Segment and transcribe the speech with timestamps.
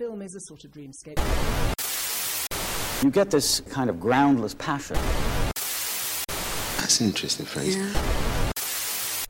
[0.00, 1.20] film is a sort of dreamscape.
[3.04, 4.96] You get this kind of groundless passion.
[6.78, 7.76] That's an interesting phrase.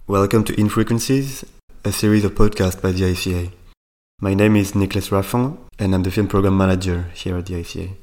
[0.06, 1.44] Welcome to Infrequencies,
[1.84, 3.50] a series of podcasts by the ICA.
[4.20, 7.96] My name is Nicholas Raffon, and I'm the film program manager here at the ICA.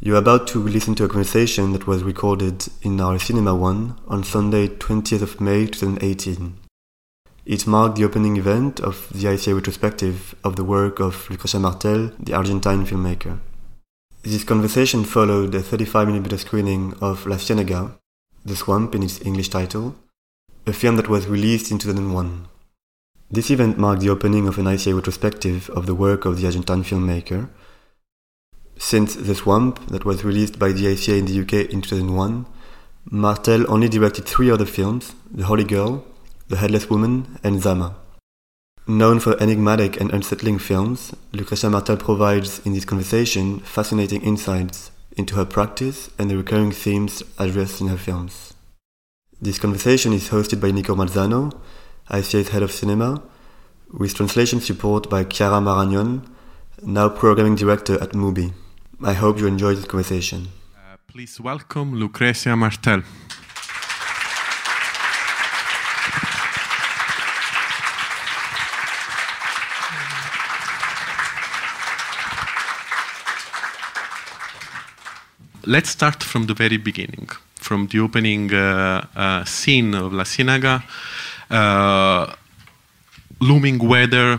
[0.00, 4.24] You're about to listen to a conversation that was recorded in our Cinema One on
[4.24, 6.65] Sunday, 20th of May 2018.
[7.46, 12.10] It marked the opening event of the ICA retrospective of the work of Lucrecia Martel,
[12.18, 13.38] the Argentine filmmaker.
[14.24, 17.92] This conversation followed a 35mm screening of La Ciénaga,
[18.44, 19.94] The Swamp in its English title,
[20.66, 22.48] a film that was released in 2001.
[23.30, 26.82] This event marked the opening of an ICA retrospective of the work of the Argentine
[26.82, 27.48] filmmaker.
[28.76, 32.44] Since The Swamp, that was released by the ICA in the UK in 2001,
[33.08, 36.04] Martel only directed three other films The Holy Girl,
[36.48, 37.96] The Headless Woman, and Zama.
[38.86, 45.34] Known for enigmatic and unsettling films, Lucrecia Martel provides in this conversation fascinating insights into
[45.34, 48.54] her practice and the recurring themes addressed in her films.
[49.42, 51.52] This conversation is hosted by Nico Marzano,
[52.10, 53.24] ICA's head of cinema,
[53.92, 56.28] with translation support by Chiara Marañón,
[56.80, 58.52] now programming director at MUBI.
[59.02, 60.46] I hope you enjoy this conversation.
[60.76, 63.02] Uh, please welcome Lucrecia Martel.
[75.68, 80.84] Let's start from the very beginning, from the opening uh, uh, scene of La Sinaga,
[81.50, 82.32] uh,
[83.40, 84.38] looming weather,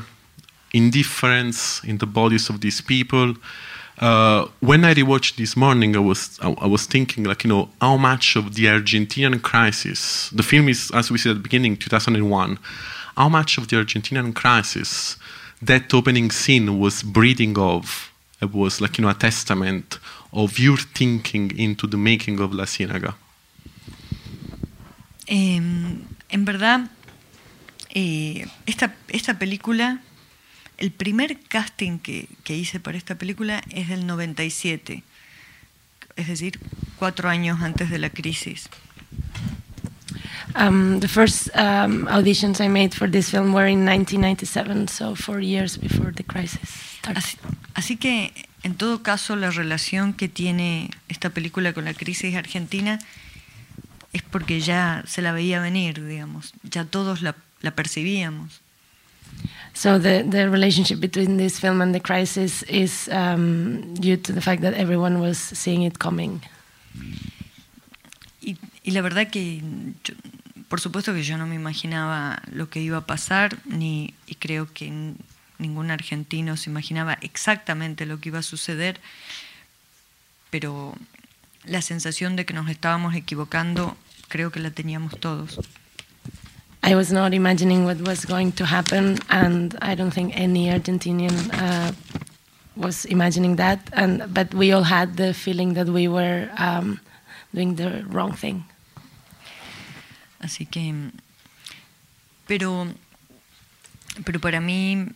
[0.73, 3.33] indifference in the bodies of these people.
[3.99, 7.97] Uh, when I rewatched this morning, I was I, was thinking like you know how
[7.97, 10.29] much of the Argentinian crisis.
[10.29, 12.57] The film is, as we said at the beginning, 2001.
[13.17, 15.17] How much of the Argentinian crisis
[15.61, 18.13] that opening scene was breathing of?
[18.39, 19.99] It was like you know a testament
[20.31, 23.15] of your thinking into the making of La Ciénaga.
[25.27, 26.89] Eh, en verdad,
[27.93, 30.01] eh, esta, esta película,
[30.77, 35.03] el primer casting que, que, hice para esta película es del 97,
[36.15, 36.59] es decir,
[36.97, 38.69] cuatro años antes de la crisis.
[40.55, 45.39] Um, the first um, auditions I made for this film were in 1997, so four
[45.39, 46.96] years before the crisis.
[47.15, 47.37] Así,
[47.73, 52.99] así que, en todo caso, la relación que tiene esta película con la crisis argentina
[54.13, 58.61] es porque ya se la veía venir, digamos, ya todos la, la percibíamos.
[59.73, 64.41] So the, the relationship between this film and the crisis is um, due to the
[64.41, 66.41] fact that everyone was seeing it coming.
[68.41, 69.61] Y, y la verdad que,
[70.03, 70.15] yo,
[70.67, 74.67] por supuesto que yo no me imaginaba lo que iba a pasar, ni y creo
[74.73, 75.13] que
[75.59, 78.99] ningún argentino se imaginaba exactamente lo que iba a suceder,
[80.49, 80.95] pero
[81.63, 83.97] la sensación de que nos estábamos equivocando
[84.27, 85.59] creo que la teníamos todos.
[86.83, 91.35] I was not imagining what was going to happen, and I don't think any Argentinian
[91.53, 91.91] uh,
[92.77, 93.79] was imagining that.
[93.91, 97.01] And but we all had the feeling that we were um,
[97.53, 98.63] doing the wrong thing.
[100.39, 101.11] Así que,
[102.47, 102.87] pero,
[104.23, 105.11] pero para mí,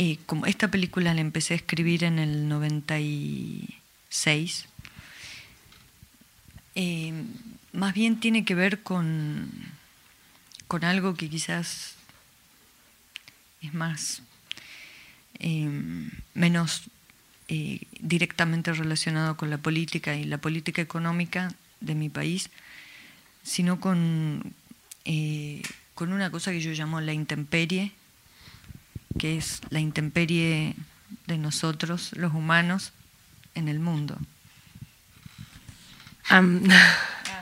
[0.00, 4.66] eh, como esta película la empecé a escribir en el 96.
[6.76, 7.12] Eh,
[7.72, 9.50] más bien tiene que ver con,
[10.68, 11.96] con algo que quizás
[13.60, 14.22] es más
[15.40, 15.68] eh,
[16.34, 16.84] menos
[17.98, 22.50] directamente relacionado con la política y la política económica de mi país,
[23.42, 24.54] sino con,
[25.94, 27.90] con una cosa que yo llamo la intemperie,
[29.18, 30.74] que es la intemperie
[31.26, 32.92] de nosotros, los humanos,
[33.54, 34.16] en el mundo.
[36.30, 36.68] Um,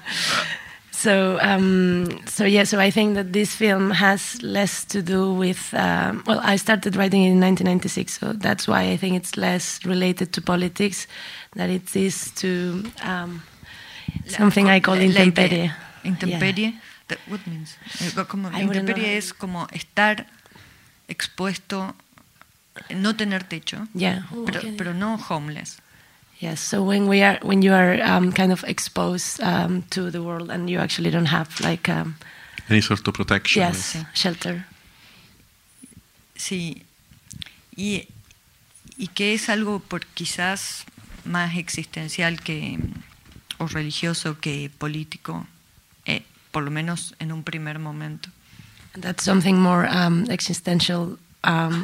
[0.91, 5.75] so, um, so yeah, so I think that this film has less to do with.
[5.75, 9.85] Um, well, I started writing it in 1996, so that's why I think it's less
[9.85, 11.07] related to politics
[11.55, 13.43] than it is to um,
[14.27, 15.73] something I call intemperie.
[16.05, 16.59] Intemperie.
[16.59, 16.73] Yeah.
[17.09, 17.77] That, what means?
[18.29, 20.27] Como, intemperie es como estar
[21.09, 21.95] expuesto,
[22.91, 24.27] no tener techo, yeah.
[24.45, 24.73] pero, okay.
[24.77, 25.79] pero no homeless.
[26.39, 26.61] Yes.
[26.61, 30.51] So when we are when you are um, kind of exposed um, to the world
[30.51, 32.17] and you actually don't have like um,
[32.69, 33.63] any sort of protection.
[33.63, 34.07] Yes, sí.
[34.13, 34.67] shelter.
[36.37, 36.83] Sí.
[37.75, 38.09] Y,
[38.99, 40.85] y que es algo por quizás
[41.25, 42.79] más existencial que
[43.59, 45.47] o religioso que político,
[46.05, 46.23] eh,
[46.53, 48.29] por lo menos en un primer momento.
[48.97, 49.87] That's something more
[50.31, 51.19] existential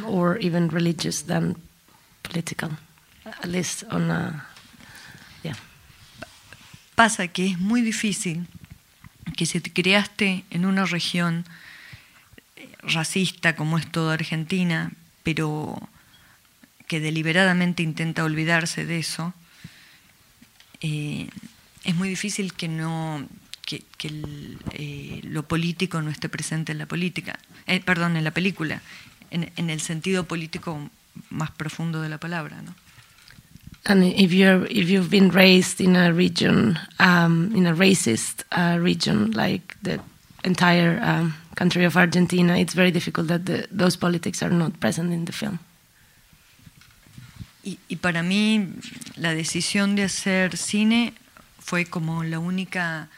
[0.07, 1.55] or even religious than
[2.23, 2.71] political,
[3.25, 4.45] at least on a,
[5.43, 5.55] yeah.
[6.95, 8.47] Pasa que es muy difícil
[9.35, 11.45] que si te criaste en una región
[12.55, 14.91] eh, racista como es toda Argentina,
[15.23, 15.89] pero
[16.87, 19.33] que deliberadamente intenta olvidarse de eso,
[20.81, 21.29] eh,
[21.83, 23.27] es muy difícil que no
[23.65, 28.23] que, que el, eh, lo político no esté presente en la política, eh, perdón, en
[28.23, 28.81] la película,
[29.31, 30.89] en, en, el sentido político
[31.29, 32.73] más profundo de la palabra, ¿no?
[33.85, 38.79] And if you're if you've been raised in a region um, in a racist uh,
[38.79, 39.99] region like the
[40.45, 45.11] entire um, country of Argentina, it's very difficult that the, those politics are not present
[45.11, 45.59] in the film.
[47.65, 48.69] Y, y, para mí
[49.17, 51.13] la decisión de hacer cine
[51.59, 53.09] fue como la única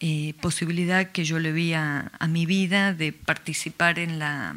[0.00, 4.54] eh, posibilidad que yo le vi a, mi vida de participar en la,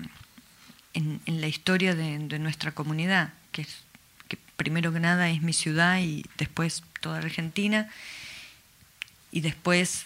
[0.94, 3.84] en, en la historia de, de, nuestra comunidad, que, es,
[4.28, 7.90] que primero que nada es mi ciudad y después toda Argentina.
[9.32, 10.06] Y después,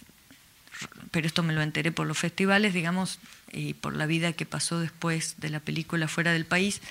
[1.11, 3.19] pero esto me lo enteré por los festivales, digamos,
[3.51, 6.81] y por la vida que pasó después de la película fuera del país,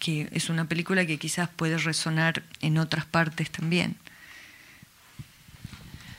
[0.00, 3.96] que es una película que quizás puede resonar en otras partes también.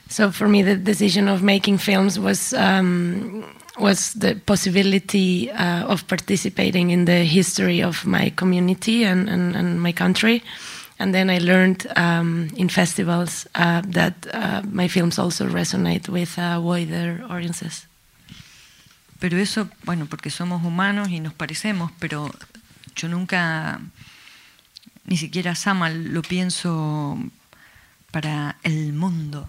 [0.08, 3.44] So for me, the decision of making films was um,
[3.78, 9.82] was the possibility uh, of participating in the history of my community and, and, and
[9.82, 10.42] my country.
[10.98, 16.38] And then I learned um, in festivals uh, that uh, my films also resonate with
[16.38, 17.86] wider audiences.
[19.18, 22.30] Pero eso, bueno, porque somos humanos y nos parecemos, pero
[22.94, 23.80] yo nunca,
[25.06, 27.18] ni siquiera Sama lo pienso
[28.16, 29.46] para el mundo,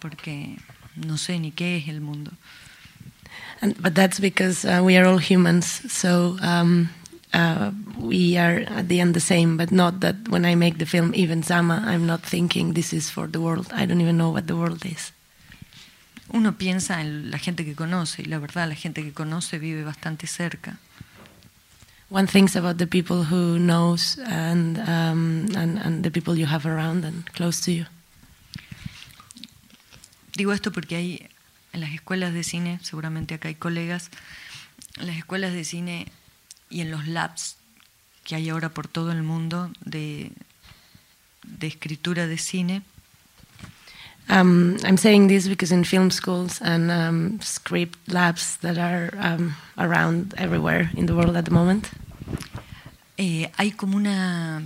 [0.00, 0.58] porque
[0.96, 2.30] no sé ni qué es el mundo.
[3.62, 6.90] And, but that's because uh, we are all humans, so um,
[7.32, 9.56] uh, we are at the end the same.
[9.56, 13.08] But not that when I make the film, even Sama, I'm not thinking this is
[13.08, 13.72] for the world.
[13.72, 15.12] I don't even know what the world is.
[16.34, 19.84] Uno piensa en la gente que conoce y la verdad, la gente que conoce vive
[19.84, 20.76] bastante cerca.
[22.08, 26.64] One thinks about the people who knows and, um, and, and the people you have
[26.64, 27.86] around and close to you.
[30.36, 31.28] Digo esto porque hay
[31.72, 34.10] en las escuelas de cine, seguramente acá hay colegas,
[34.98, 36.06] en las escuelas de cine
[36.70, 37.56] y en los labs
[38.22, 40.30] que hay ahora por todo el mundo de,
[41.42, 42.82] de escritura de cine.
[44.28, 49.54] Um, I'm saying this because in film schools and um, script labs that are um,
[49.78, 51.90] around everywhere in the world at the moment,
[53.18, 54.62] eh, hay como una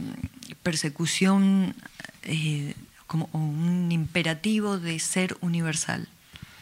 [0.63, 1.75] persecución,
[2.23, 2.75] eh,
[3.07, 6.07] como un imperativo de ser universal.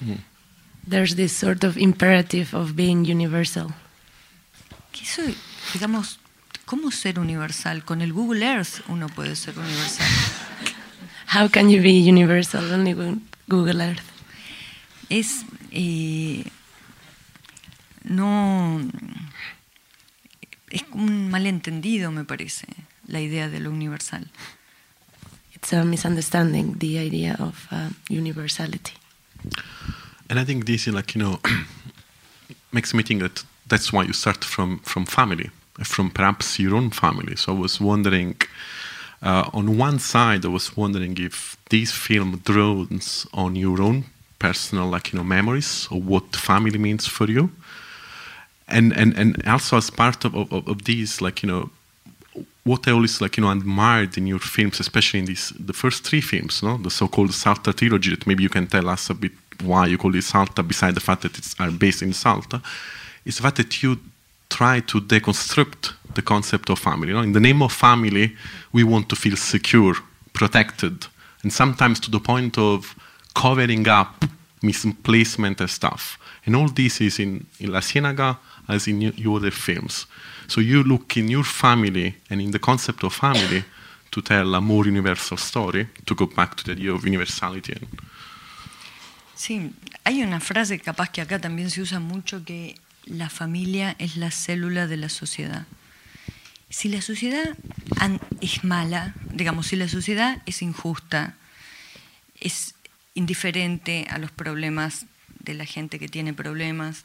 [0.01, 0.19] Mm.
[0.87, 3.75] There's this sort of imperative of being universal.
[4.93, 5.23] ¿Qué eso,
[5.73, 6.19] digamos,
[6.65, 7.85] cómo ser universal?
[7.85, 10.07] Con el Google Earth uno puede ser universal.
[11.29, 13.21] How can you be universal only with
[13.51, 14.01] Google Earth?
[15.11, 16.43] Es eh,
[18.05, 18.81] no
[20.71, 22.67] es un malentendido, me parece,
[23.07, 24.27] la idea de lo universal.
[25.53, 28.95] It's a misunderstanding the idea of uh, universality.
[30.31, 31.41] And I think this is like you know
[32.73, 35.51] makes me think that that's why you start from from family,
[35.85, 37.37] from perhaps your own family.
[37.37, 38.37] So I was wondering.
[39.21, 44.05] Uh, on one side, I was wondering if this film draws on your own
[44.39, 47.51] personal, like you know, memories of what family means for you,
[48.69, 51.71] and and and also as part of of, of these, like you know,
[52.63, 56.05] what I always like you know admired in your films, especially in these the first
[56.05, 58.11] three films, no, the so-called Salta trilogy.
[58.11, 59.33] That maybe you can tell us a bit
[59.63, 62.63] why you call it Salta, beside the fact that it's are based in Salta,
[63.25, 63.99] is the fact that you
[64.49, 67.09] try to deconstruct the concept of family.
[67.09, 67.23] You know?
[67.23, 68.37] In the name of family,
[68.73, 69.95] we want to feel secure,
[70.33, 71.07] protected,
[71.43, 72.95] and sometimes to the point of
[73.35, 74.25] covering up
[74.63, 76.19] misplacement and stuff.
[76.45, 78.39] And all this is in, in La Ciénaga
[78.69, 80.07] as in your other films.
[80.47, 83.65] So you look in your family and in the concept of family
[84.11, 87.75] to tell a more universal story, to go back to the idea of universality.
[89.35, 89.71] Sí,
[90.05, 92.75] hay una frase capaz que acá también se usa mucho que
[93.05, 95.67] la familia es la célula de la sociedad.
[96.71, 97.57] Si la sociedad
[98.41, 101.35] es mala, digamos, si la sociedad es injusta,
[102.39, 102.75] es
[103.15, 105.07] indiferente a los problemas
[105.41, 107.05] de la gente que tiene problemas,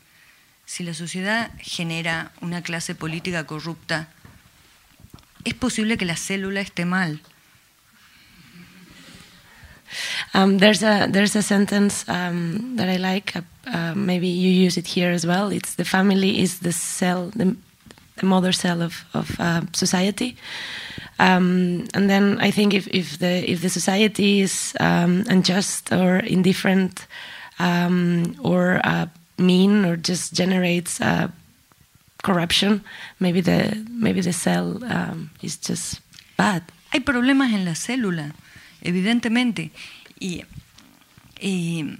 [0.65, 4.09] si la sociedad genera una clase política corrupta,
[5.43, 7.21] es posible que la célula esté mal.
[10.33, 13.35] Um, there's a there's a sentence um, that I like.
[13.35, 15.51] Uh, uh, maybe you use it here as well.
[15.51, 17.29] It's the family is the cell.
[17.35, 17.55] The,
[18.17, 20.35] the mother cell of, of uh, society.
[21.19, 26.17] Um, and then I think if, if the if the society is um, unjust or
[26.17, 27.07] indifferent
[27.59, 29.05] um, or uh,
[29.37, 31.27] mean or just generates uh,
[32.23, 32.83] corruption,
[33.19, 36.01] maybe the maybe the cell um, is just
[36.37, 36.63] bad.
[36.91, 38.33] Hay problemas en la célula,
[38.81, 39.71] evidentemente.
[40.19, 40.43] Y,
[41.41, 41.97] y,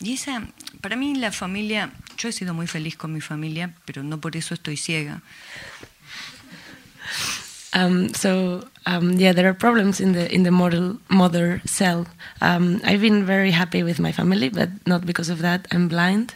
[0.00, 0.48] y esa,
[0.80, 4.36] para mí la familia, yo he sido muy feliz con mi familia, pero no por
[4.36, 5.22] eso estoy ciega.
[7.74, 12.06] Um, so um, yeah, there are problems in the in the model mother cell.
[12.42, 15.66] Um, I've been very happy with my family, but not because of that.
[15.72, 16.34] I'm blind.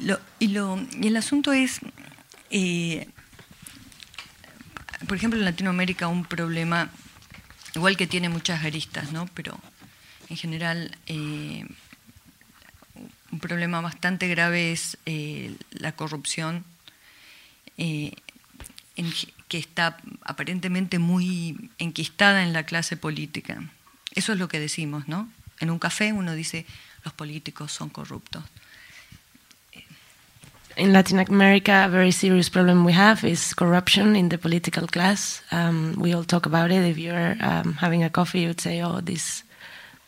[0.00, 1.78] Lo, y, lo, y el asunto es,
[2.50, 3.06] eh,
[5.06, 6.90] por ejemplo, en Latinoamérica un problema,
[7.76, 9.28] igual que tiene muchas aristas, ¿no?
[9.34, 9.60] Pero
[10.28, 11.66] en general eh,
[13.32, 16.64] un problema bastante grave es eh, la corrupción.
[17.78, 18.14] Eh,
[19.48, 23.62] que está aparentemente muy enquistada en la clase política.
[24.14, 25.28] Eso es lo que decimos, ¿no?
[25.60, 26.66] En un café uno dice,
[27.04, 28.42] los políticos son corruptos.
[30.76, 35.42] In Latin America, a very serious problem we have is corruption in the political class.
[35.52, 36.82] Um, we all talk about it.
[36.82, 39.44] If you're um, having a coffee, you would say, oh, these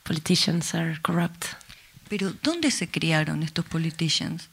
[0.04, 1.54] politicians are corrupt.
[2.16, 4.49] Pero, ¿dónde se criaron estos politicians?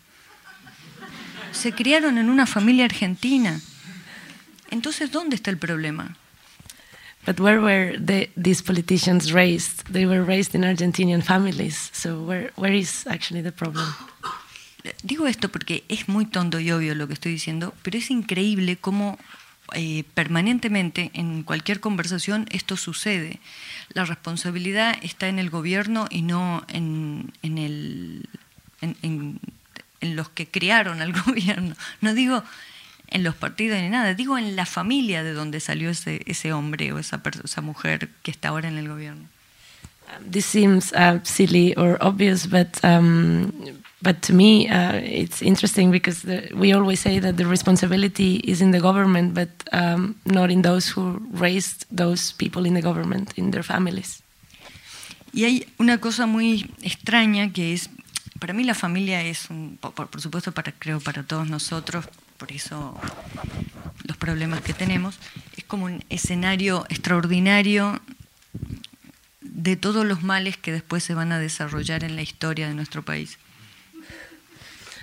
[1.51, 3.61] Se criaron en una familia argentina.
[4.71, 6.17] Entonces, ¿dónde está el problema?
[7.23, 9.83] But where were the, these politicians raised?
[9.93, 11.91] They were raised in Argentinian families.
[11.93, 13.85] So where, where is actually the problem?
[15.03, 18.77] Digo esto porque es muy tonto y obvio lo que estoy diciendo, pero es increíble
[18.77, 19.19] cómo
[19.73, 23.39] eh, permanentemente en cualquier conversación esto sucede.
[23.93, 28.29] La responsabilidad está en el gobierno y no en, en, el,
[28.81, 29.39] en,
[30.01, 31.75] los que criaron al gobierno.
[31.99, 32.43] No digo
[33.07, 36.93] en los partidos ni nada, digo en la familia de donde salió ese, ese hombre
[36.93, 39.27] o esa, esa mujer que está ahora en el gobierno.
[40.19, 43.51] This seems uh, silly or obvious, but um,
[44.01, 48.61] but to me uh, it's interesting because the, we always say that the responsibility is
[48.61, 53.33] in the government, but um, not in those who raised those people in the government,
[53.37, 54.21] in their families.
[55.33, 57.89] Y hay una cosa muy extraña que es,
[58.39, 62.05] para mí la familia es, un, por, por supuesto, para creo para todos nosotros,
[62.37, 62.99] por eso
[64.03, 65.19] los problemas que tenemos,
[65.55, 68.01] es como un escenario extraordinario
[69.51, 73.03] de todos los males que después se van a desarrollar en la historia de nuestro
[73.03, 73.37] país.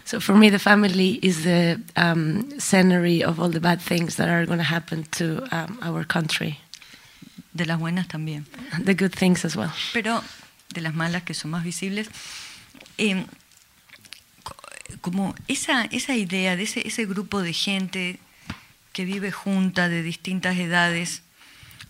[0.04, 4.28] So for me, the family is the um, scenery of all the bad things that
[4.28, 6.58] are going to happen to um, our country.
[7.52, 8.46] De las buenas también.
[8.82, 9.70] The good things as well.
[9.92, 10.24] Pero
[10.72, 12.08] de las malas que son más visibles.
[12.96, 13.26] Eh,
[15.02, 18.18] como esa, esa idea de ese, ese grupo de gente
[18.94, 21.22] que vive junta de distintas edades,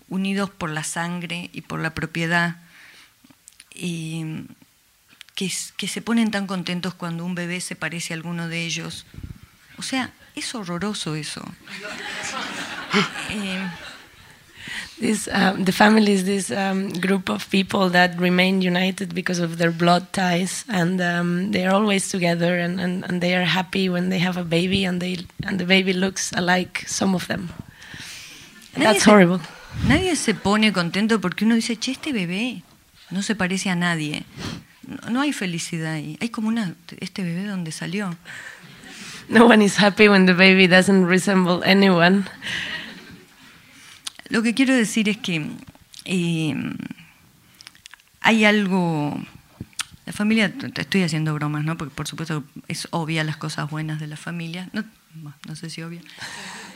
[0.09, 2.57] unidos por la sangre y por la propiedad,
[3.73, 4.45] y
[5.35, 9.05] que, que se ponen tan contentos cuando un bebé se parece a alguno de ellos.
[9.77, 11.41] O sea, es horroroso eso.
[13.29, 13.69] eh,
[14.99, 19.57] this um, the family is this um, group of people that remain united because of
[19.57, 23.87] their blood ties and um, they are always together and, and, and, they are happy
[23.89, 27.49] when they have a baby and they and the baby looks alike some of them
[28.75, 29.39] and that's horrible
[29.87, 32.63] nadie se pone contento porque uno dice che este bebé
[33.09, 34.23] no se parece a nadie
[34.87, 38.15] no, no hay felicidad ahí hay como una este bebé donde salió
[39.29, 42.25] no one is happy when the baby doesn't resemble anyone
[44.29, 45.47] Lo que quiero decir es que
[46.05, 46.55] eh,
[48.21, 49.19] hay algo.
[50.05, 51.77] La familia, te estoy haciendo bromas, ¿no?
[51.77, 54.69] Porque por supuesto es obvia las cosas buenas de la familia.
[54.71, 54.83] No,
[55.47, 56.01] no sé si obvia,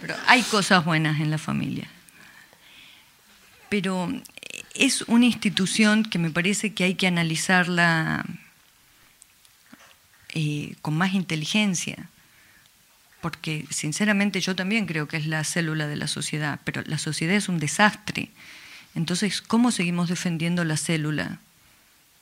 [0.02, 1.88] pero hay cosas buenas en la familia.
[3.74, 4.08] Pero
[4.76, 8.24] es una institución que me parece que hay que analizarla
[10.36, 12.08] eh, con más inteligencia
[13.20, 17.36] porque sinceramente yo también creo que es la célula de la sociedad, pero la sociedad
[17.36, 18.30] es un desastre.
[18.94, 21.40] Entonces, ¿cómo seguimos defendiendo la célula?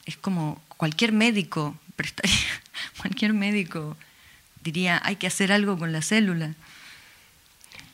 [0.05, 2.31] Es como cualquier médico prestaría,
[3.01, 3.97] cualquier médico
[4.63, 6.55] diría, hay que hacer algo con la célula.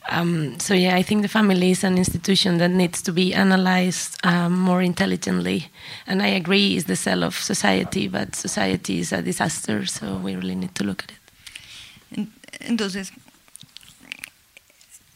[0.10, 4.18] Um, so yeah, I think the family is an institution that needs to be analyzed
[4.26, 5.70] um, more intelligently,
[6.06, 10.36] and I agree, is the cell of society, but society is a disaster, so we
[10.36, 12.28] really need to look at it.
[12.62, 13.12] Entonces,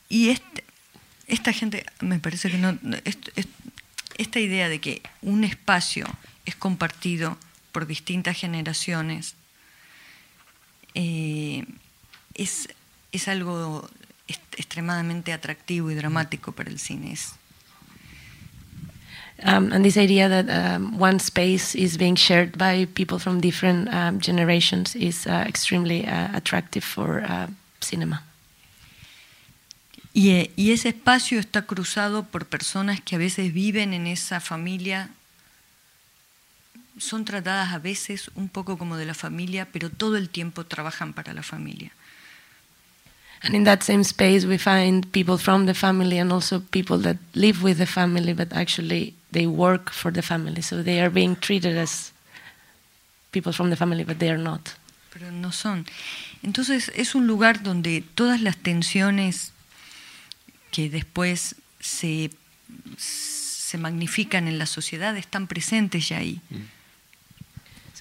[0.09, 0.63] y este,
[1.27, 3.49] esta gente, me parece que no, est, est,
[4.17, 6.05] esta idea de que un espacio
[6.45, 7.37] es compartido
[7.71, 9.35] por distintas generaciones,
[10.95, 11.65] eh,
[12.33, 12.67] es,
[13.13, 13.89] es algo
[14.57, 17.13] extremadamente atractivo y dramático para el cine.
[17.13, 17.35] Es,
[19.43, 23.91] Um, and this idea that um, one space is being shared by people from different
[23.91, 27.47] um, generations is uh, extremely uh, attractive for uh,
[27.79, 28.21] cinema.
[30.13, 34.39] y, eh, y ese espacio está cruzado por personas que a veces viven en esa
[34.39, 35.09] familia,
[36.97, 41.13] son tratadas a veces un poco como de la familia, pero todo el tiempo trabajan
[41.13, 41.91] para la familia.
[43.43, 47.17] And in that same space, we find people from the family and also people that
[47.33, 50.61] live with the family, but actually they work for the family.
[50.61, 52.11] So they are being treated as
[53.31, 54.75] people from the family, but they are not.
[55.11, 55.85] pero no son.
[56.41, 59.51] Entonces es un lugar donde todas las tensiones
[60.71, 62.31] que después se,
[62.97, 66.41] se magnifican en la sociedad están presentes ya ahí.
[66.49, 66.57] So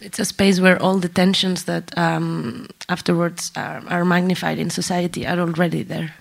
[0.01, 5.27] it's a space where all the tensions that um, afterwards are, are magnified in society
[5.27, 6.15] are already there.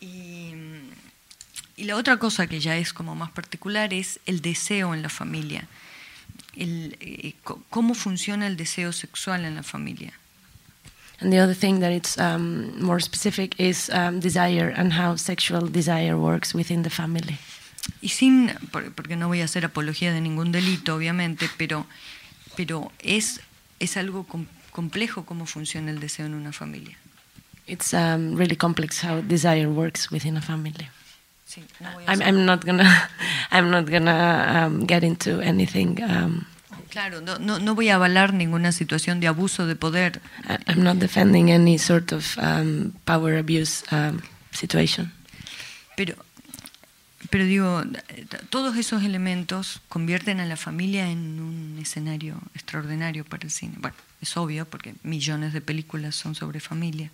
[0.00, 0.54] Y,
[1.76, 5.08] y la otra cosa que ya es como más particular es el deseo en la
[5.08, 5.66] familia.
[6.56, 7.34] El, eh,
[7.70, 10.12] cómo funciona el deseo sexual en la familia.
[11.20, 15.66] And the other thing that it's um, more specific is um, desire and how sexual
[15.66, 17.38] desire works within the family.
[18.02, 21.86] Y sin, por- porque no voy a hacer apología de ningún delito, obviamente, pero,
[22.56, 23.40] pero es,
[23.78, 26.96] es algo com- complejo cómo funciona el deseo en una familia.
[27.66, 30.88] It's um, really complex how desire works within a family.
[31.46, 33.10] Sí, no voy a I'm, I'm not gonna,
[33.50, 36.02] I'm not gonna um, get into anything.
[36.02, 36.46] Um,
[36.90, 40.20] claro, no, no, no voy a avalar ninguna situación de abuso de poder,
[40.66, 44.20] I'm not defending any sort of um, power abuse um,
[44.52, 45.12] situation.
[45.96, 46.14] pero,
[47.30, 47.82] pero digo,
[48.50, 53.74] todos esos elementos convierten a la familia en un escenario extraordinario para el cine.
[53.78, 57.10] Bueno, es obvio porque millones de películas son sobre familia.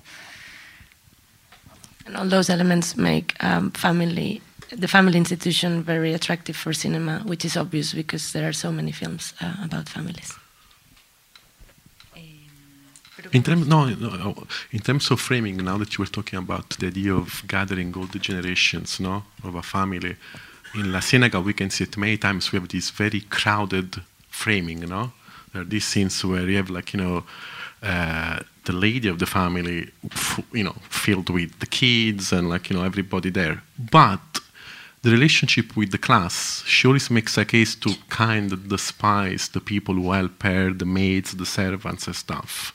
[2.05, 7.45] And all those elements make um, family, the family institution very attractive for cinema, which
[7.45, 10.42] is obvious because there are so many films uh, about families.
[13.33, 16.89] In terms, no, no, in terms of framing, now that you were talking about the
[16.89, 20.17] idea of gathering all the generations, no, of a family,
[20.75, 22.53] in La Ciénaga we can see it many times.
[22.53, 25.13] We have this very crowded framing, no.
[25.53, 27.25] There are these scenes where you have like you know,
[27.83, 29.91] uh, the lady of the family,
[30.53, 34.21] you know, filled with the kids and like you know everybody there, but
[35.03, 39.61] the relationship with the class, she always makes a case to kind of despise the
[39.61, 42.73] people who help her, the maids, the servants, and stuff.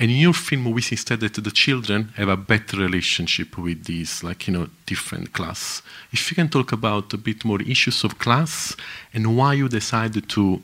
[0.00, 3.84] And in your film, we see instead that the children have a better relationship with
[3.84, 5.82] these, like, you know, different class.
[6.10, 8.74] If you can talk about a bit more issues of class
[9.12, 10.62] and why you decided to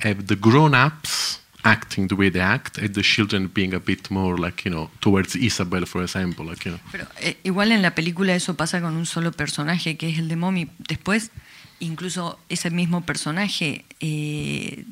[0.00, 4.36] have the grown-ups acting the way they act and the children being a bit more,
[4.36, 6.80] like, you know, towards Isabel, for example, like, you know.
[6.90, 10.28] Pero eh, igual en la película eso pasa con un solo personaje, que es el
[10.28, 10.68] de Mommy.
[10.88, 11.30] Después,
[11.78, 14.86] incluso ese mismo personaje eh,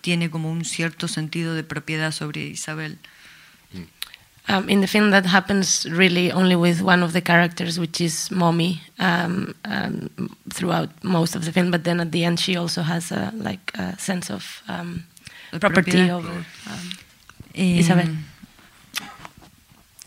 [0.00, 3.00] tiene como un cierto sentido de propiedad sobre Isabel.
[4.48, 8.30] Um, in the film, that happens really only with one of the characters, which is
[8.30, 10.08] Mommy, um, um,
[10.54, 11.72] throughout most of the film.
[11.72, 15.02] But then at the end, she also has a like a sense of um,
[15.58, 16.30] property over
[16.70, 16.90] um,
[17.56, 18.08] Eh, Isabel.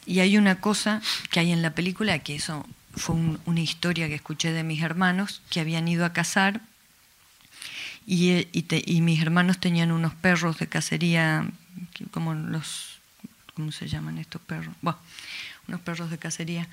[0.06, 4.08] Y hay una cosa que hay en la película, que eso fue un- una historia
[4.08, 6.62] que escuché de mis hermanos, que habían ido a cazar
[8.08, 11.46] y, eh, y te- y mis hermanos tenían unos perros de cacería,
[12.12, 12.89] como los,
[13.60, 14.74] ¿cómo se llaman estos perros?
[14.82, 14.98] Bueno,
[15.68, 16.70] unos perros de cacería.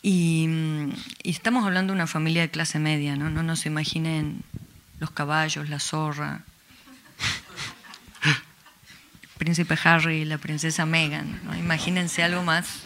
[0.00, 0.48] Y,
[1.22, 3.28] estamos hablando de una familia de clase media, ¿no?
[3.28, 4.42] No nos imaginen
[5.00, 6.44] los caballos, la zorra,
[9.38, 11.42] príncipe Harry y la princesa Meghan.
[11.44, 11.54] ¿no?
[11.54, 12.85] Imagínense algo más.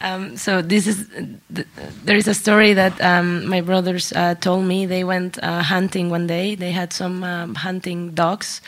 [0.00, 1.08] Um, so this is
[1.54, 1.66] th-
[2.04, 4.86] there is a story that um, my brothers uh, told me.
[4.86, 6.54] They went uh, hunting one day.
[6.56, 8.60] They had some um, hunting dogs.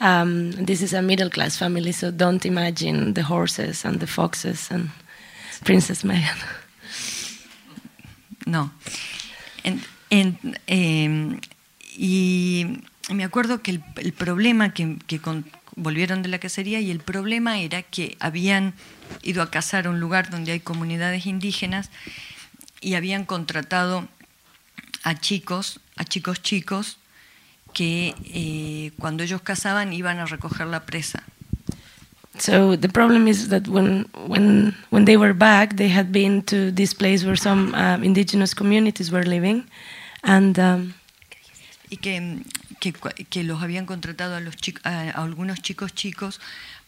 [0.00, 4.70] Um, this is a middle class family, so don't imagine the horses and the foxes
[4.70, 4.90] and
[5.64, 6.38] Princess Meghan.
[8.46, 8.70] No.
[9.64, 11.40] En- en- eh,
[11.96, 16.90] y me acuerdo que el, el problema que, que con- volvieron de la cacería y
[16.90, 18.74] el problema era que habían
[19.22, 21.90] ido a cazar a un lugar donde hay comunidades indígenas
[22.80, 24.08] y habían contratado
[25.02, 26.98] a chicos, a chicos chicos
[27.72, 31.24] que eh, cuando ellos cazaban iban a recoger la presa.
[32.38, 36.72] So the problem is that when when when they were back, they had been to
[36.72, 39.64] this place where some um, indigenous communities were living,
[40.24, 40.94] and um,
[41.90, 42.42] y que,
[42.80, 46.40] que, que los habían contratado a, los a, a algunos chicos chicos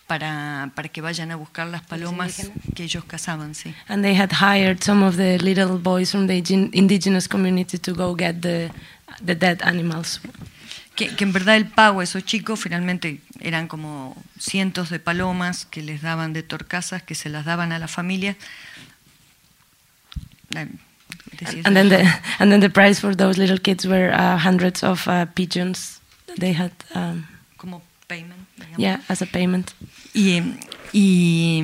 [0.06, 3.74] para, para que vayan a buscar las palomas que ellos cazaban, sí.
[3.88, 6.36] And they had hired some of the little boys from the
[6.72, 8.70] indigenous community to go get the
[9.24, 10.20] the dead animals.
[10.94, 15.66] Que, que en verdad el pago a esos chicos finalmente eran como cientos de palomas
[15.66, 18.36] que les daban de torcasas, que se las daban a la familia.
[20.50, 20.66] La-
[21.32, 22.02] decías- And then the
[22.38, 26.00] and then the price for those little kids were uh, hundreds of uh, pigeons
[26.38, 26.72] they had.
[26.94, 28.46] Um, como payment.
[28.56, 28.78] digamos.
[28.78, 29.74] yeah, as a payment.
[30.16, 30.40] Y,
[30.94, 31.62] y,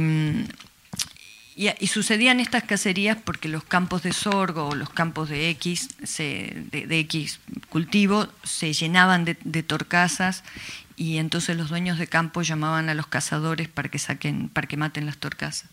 [1.56, 5.88] y, y sucedían estas cacerías porque los campos de sorgo o los campos de X,
[6.04, 10.44] se- de, de X cultivo se llenaban de, de torcasas
[10.96, 14.76] y entonces los dueños de campo llamaban a los cazadores para que saquen, para que
[14.76, 15.70] maten las torcasas.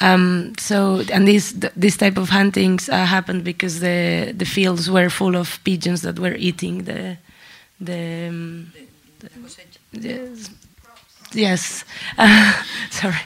[0.00, 4.90] Um, so and these th- this type of huntings uh, happened because the the fields
[4.90, 7.18] were full of pigeons that were eating the
[7.78, 8.26] the.
[8.28, 8.72] Um,
[9.22, 9.71] yes,
[11.32, 11.84] yes.
[12.90, 13.16] Sorry.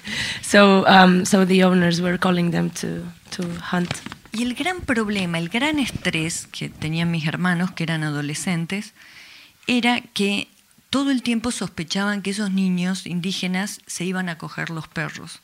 [0.42, 3.02] So um, so the owners were calling them to
[3.32, 4.02] to hunt.
[4.32, 8.92] Y el gran problema, el gran estrés que tenían mis hermanos, que eran adolescentes,
[9.66, 10.48] era que
[10.90, 15.40] todo el tiempo sospechaban que esos niños indígenas se iban a coger los perros.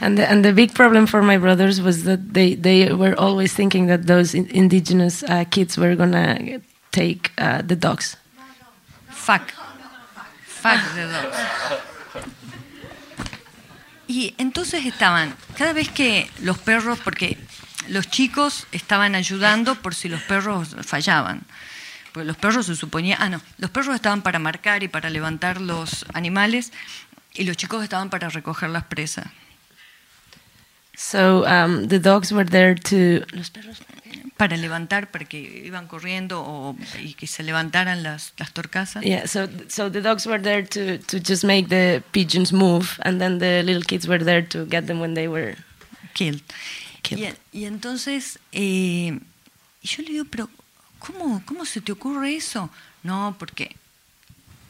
[0.00, 3.52] And the, and the big problem for my brothers was that they, they were always
[3.54, 6.60] thinking that those indigenous uh, kids were gonna
[6.92, 8.16] take uh, the dogs.
[9.28, 9.52] Fuck.
[10.46, 11.36] Fuck the dogs.
[14.06, 17.36] Y entonces estaban, cada vez que los perros, porque
[17.88, 21.42] los chicos estaban ayudando por si los perros fallaban.
[22.14, 25.60] Porque los perros se suponía, ah no, los perros estaban para marcar y para levantar
[25.60, 26.72] los animales
[27.34, 29.26] y los chicos estaban para recoger las presas.
[30.96, 33.26] So um, the dogs were there to.
[33.36, 33.82] Los perros.
[34.38, 39.02] Para levantar, para que iban corriendo o, y que se levantaran las, las torcasas.
[39.04, 43.18] Yeah, so so the dogs were there to, to just make the pigeons move, and
[43.20, 45.56] then the little kids were there to get them when they were.
[46.14, 46.40] Killed.
[47.02, 47.36] Killed.
[47.52, 49.18] Y, y entonces, eh,
[49.82, 50.48] yo le digo, pero
[51.00, 52.70] ¿cómo, ¿cómo se te ocurre eso?
[53.02, 53.74] No, porque...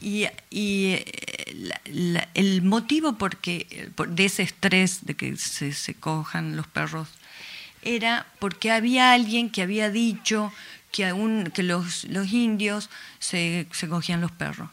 [0.00, 5.72] Y, y, eh, la- la- el motivo porque, por- de ese estrés de que se,
[5.72, 7.09] se cojan los perros
[7.96, 10.53] era porque había alguien que había dicho
[10.92, 14.68] que, aún, que los, los indios se, se cogían los perros.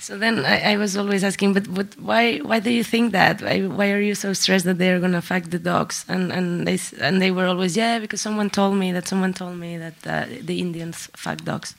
[0.00, 3.42] So then I, I was always asking, but, but why why do you think that?
[3.42, 6.04] Why, why are you so stressed that they are going to affect the dogs?
[6.08, 9.56] And and they and they were always yeah because someone told me that someone told
[9.58, 11.74] me that uh, the Indians fuck dogs.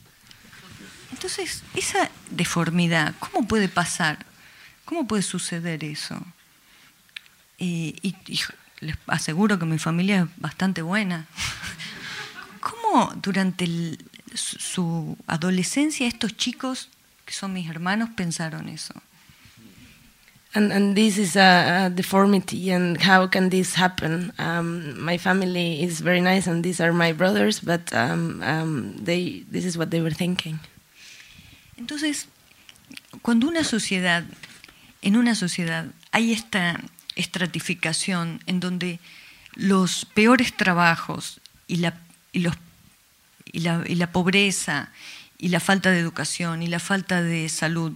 [1.12, 4.19] Entonces, esa deformidad, ¿cómo puede pasar?
[4.86, 6.15] ¿Cómo puede suceder eso?
[7.58, 8.39] Y, y- y
[8.81, 11.25] les aseguro que mi familia es bastante buena.
[12.59, 13.97] ¿Cómo durante el-
[14.33, 16.89] su, adolescencia estos chicos,
[17.25, 18.93] que son mis hermanos, pensaron eso?
[20.53, 24.33] And and this is a, a deformity, and how can this happen?
[24.37, 29.45] Um, my family is very nice, and these are my brothers, but um, um, they
[29.49, 30.59] this is what they were thinking.
[31.77, 32.27] Entonces,
[33.21, 34.25] cuando una sociedad,
[35.01, 36.81] en una sociedad hay esta
[37.21, 38.99] estratificación en donde
[39.55, 41.93] los peores trabajos y la,
[42.31, 42.55] y los,
[43.45, 44.89] y la, y la pobreza
[45.38, 47.93] y la falta de educación y la falta de salud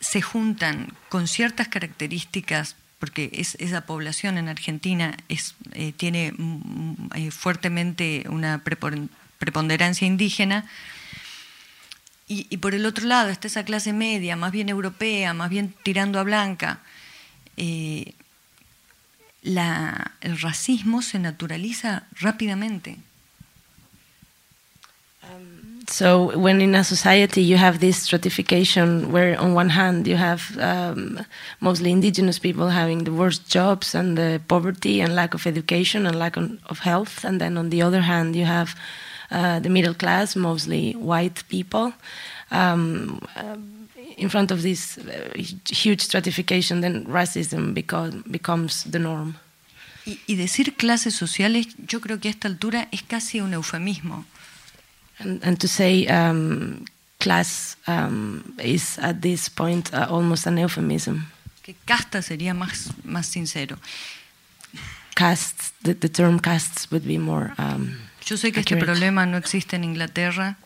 [0.00, 7.10] se juntan con ciertas características, porque es, esa población en Argentina es, eh, tiene mm,
[7.14, 10.64] eh, fuertemente una prepon- preponderancia indígena,
[12.28, 15.74] y, y por el otro lado está esa clase media, más bien europea, más bien
[15.82, 16.80] tirando a blanca.
[17.56, 18.14] eh,
[19.42, 22.98] la- el racismo se naturaliza rápidamente.
[25.90, 30.42] So when in a society you have this stratification, where on one hand you have
[30.58, 31.24] um,
[31.60, 36.18] mostly indigenous people having the worst jobs and the poverty and lack of education and
[36.18, 38.74] lack of health, and then on the other hand you have
[39.30, 41.94] uh, the middle class, mostly white people.
[42.50, 43.20] Um,
[44.16, 45.32] in front of this uh,
[45.70, 49.36] huge stratification, then racism become, becomes the norm.
[50.06, 54.24] Y, y decir clases sociales, yo creo que a esta altura es casi un eufemismo.
[55.18, 56.84] And, and to say um,
[57.20, 61.26] class um, is at this point uh, almost an euphemism.
[61.62, 63.78] Que casta sería más, más sincero.
[65.14, 67.52] Castes, the, the term castes would be more.
[67.58, 68.86] Um, Yo sé que este accurate.
[68.86, 70.56] problema no existe en Inglaterra.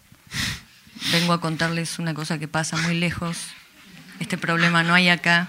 [1.10, 3.48] Vengo a contarles una cosa que pasa muy lejos.
[4.20, 5.48] Este problema no hay acá.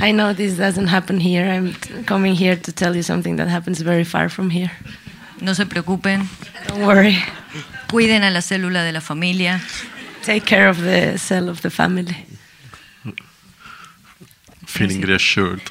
[0.00, 1.50] I know this doesn't happen here.
[1.50, 4.70] I'm coming here to tell you something that happens very far from here.
[5.40, 6.28] No se preocupen.
[6.68, 7.18] Don't worry.
[7.88, 9.60] Cuiden a la célula de la familia.
[10.22, 12.26] Take care of the cell of the family.
[14.66, 15.62] Feeling reassured.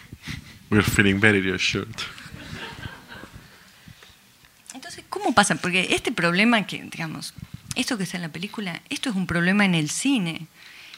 [0.70, 2.04] We're feeling very reassured.
[5.12, 5.54] ¿Cómo pasa?
[5.56, 7.36] Porque este problema que, digamos,
[7.76, 10.47] esto que está en la película, esto es un problema en el cine.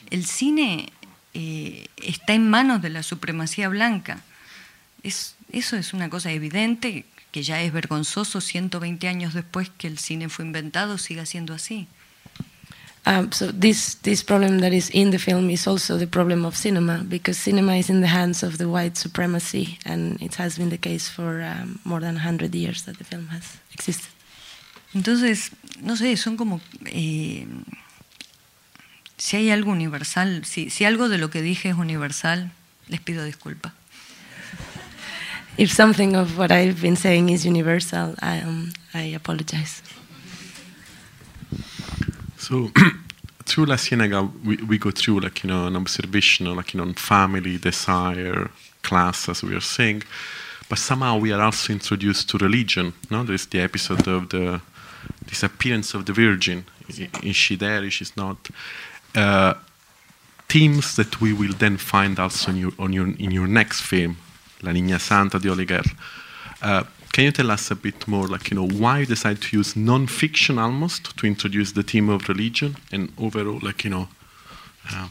[0.10, 0.94] El cine
[1.34, 4.22] eh, está en manos de la supremacía blanca.
[5.02, 9.98] Es, eso es una cosa evidente, que ya es vergonzoso 120 años después que el
[9.98, 11.88] cine fue inventado, siga siendo así.
[13.06, 16.56] Um, so this this problem that is in the film is also the problem of
[16.56, 20.70] cinema because cinema is in the hands of the white supremacy, and it has been
[20.70, 24.10] the case for um, more than 100 years that the film has existed.
[24.94, 26.62] Entonces, no sé, son como...
[26.86, 27.46] eh,
[29.18, 32.52] si hay algo universal, si, si algo de lo que dije es universal,
[32.88, 33.74] les pido disculpas.
[35.58, 39.82] If something of what I've been saying is universal, I, um, I apologize.
[42.44, 42.70] So
[43.46, 46.88] through La Cienega, we, we go through like you know an observation, like you know,
[46.88, 48.52] on family, desire,
[48.82, 50.04] class, as we are saying,
[50.68, 52.92] but somehow we are also introduced to religion.
[53.10, 54.60] No, there is the episode of the
[55.26, 56.66] disappearance of the Virgin.
[57.24, 57.82] Is she there?
[57.86, 58.50] Is she not?
[59.16, 59.54] Uh,
[60.50, 64.18] themes that we will then find also in your, on your, in your next film,
[64.62, 65.84] La Niña Santa di Oliver.
[66.62, 69.58] Uh, can you tell us a bit more, like you know, why you decided to
[69.58, 74.10] use non-fiction almost to introduce the theme of religion and overall, like you know,
[74.92, 75.08] uh,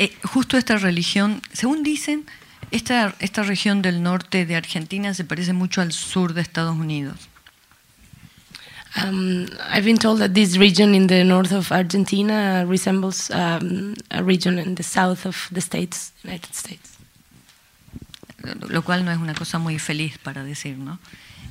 [0.00, 2.24] Eh, justo esta religión, según dicen,
[2.70, 7.28] esta, esta región del norte de Argentina se parece mucho al sur de Estados Unidos.
[8.96, 14.22] Um, I've been told that this region in the north of Argentina resembles um, a
[14.22, 16.89] region in the south of the states, United States.
[18.68, 20.98] Lo cual no es una cosa muy feliz para decir, ¿no?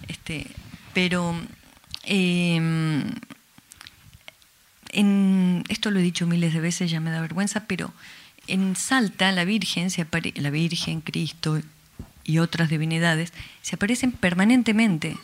[0.07, 0.47] Este,
[0.93, 1.35] pero
[2.03, 2.55] eh,
[4.91, 7.93] en, esto lo he dicho miles de veces, ya me da vergüenza, pero
[8.47, 11.61] en Salta la Virgen, se apare- la Virgen, Cristo
[12.23, 15.17] y otras divinidades se aparecen permanentemente.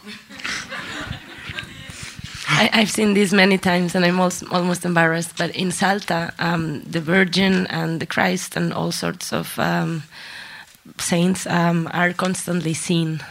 [2.48, 5.36] I, I've seen this many times, and I'm almost, almost embarrassed.
[5.38, 10.04] But in Salta, um, the Virgin and the Christ and all sorts of um,
[10.98, 13.22] saints um, are constantly seen.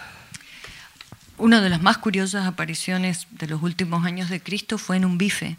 [1.38, 5.19] Una de las más curiosas apariciones de los últimos años de Cristo fue en un
[5.19, 5.57] bife.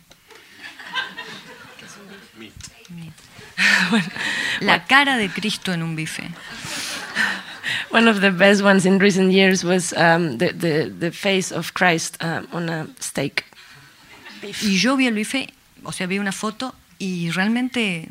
[4.61, 6.31] La cara de Cristo en un bife.
[7.91, 11.73] One of the best ones in recent years was um, the, the, the face of
[11.73, 13.45] Christ um, on a steak.
[14.61, 15.49] Y yo vi el bife,
[15.83, 18.09] o sea, vi una foto y realmente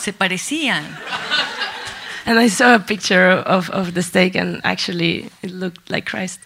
[0.00, 0.84] se parecían.
[2.26, 6.40] And I saw a picture of, of the steak, and actually, it looked like Christ.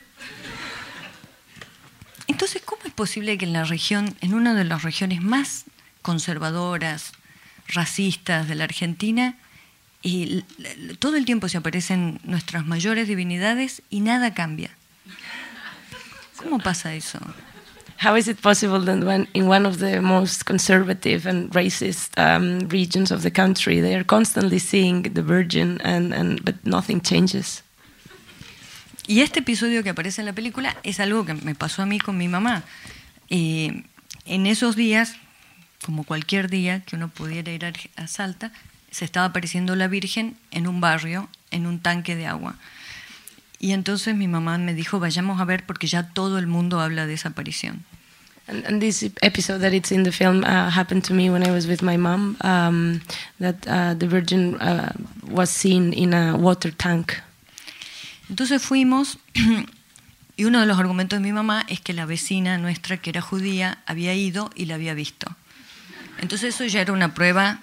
[2.26, 5.64] Entonces, ¿cómo es posible que en la región, en una de las regiones más
[6.02, 7.12] conservadoras,
[7.68, 9.36] racistas de la Argentina,
[10.02, 10.42] y
[10.98, 14.70] todo el tiempo se aparecen nuestras mayores divinidades y nada cambia?
[16.36, 17.18] ¿Cómo pasa eso?
[17.98, 22.68] How is it possible that when in one of the most conservative and racist um,
[22.68, 27.62] regions of the country, they are constantly seeing the Virgin, and, and but nothing changes?
[29.06, 31.98] Y este episodio que aparece en la película es algo que me pasó a mí
[31.98, 32.64] con mi mamá.
[33.28, 33.84] Eh,
[34.24, 35.16] en esos días,
[35.84, 37.64] como cualquier día que uno pudiera ir
[37.96, 38.50] a Salta,
[38.90, 42.56] se estaba apareciendo la Virgen en un barrio, en un tanque de agua.
[43.64, 47.06] Y entonces mi mamá me dijo, vayamos a ver porque ya todo el mundo habla
[47.06, 47.82] de esa aparición.
[48.46, 51.50] And, and this episode that it's in the film uh, happened to me when I
[51.50, 52.36] was with my mom.
[52.42, 53.00] Um,
[53.40, 54.92] that uh, the Virgin uh,
[55.30, 57.14] was seen in a water tank.
[58.28, 59.16] Entonces fuimos
[60.36, 63.22] y uno de los argumentos de mi mamá es que la vecina nuestra, que era
[63.22, 65.34] judía, había ido y la había visto.
[66.18, 67.60] Entonces eso ya era una prueba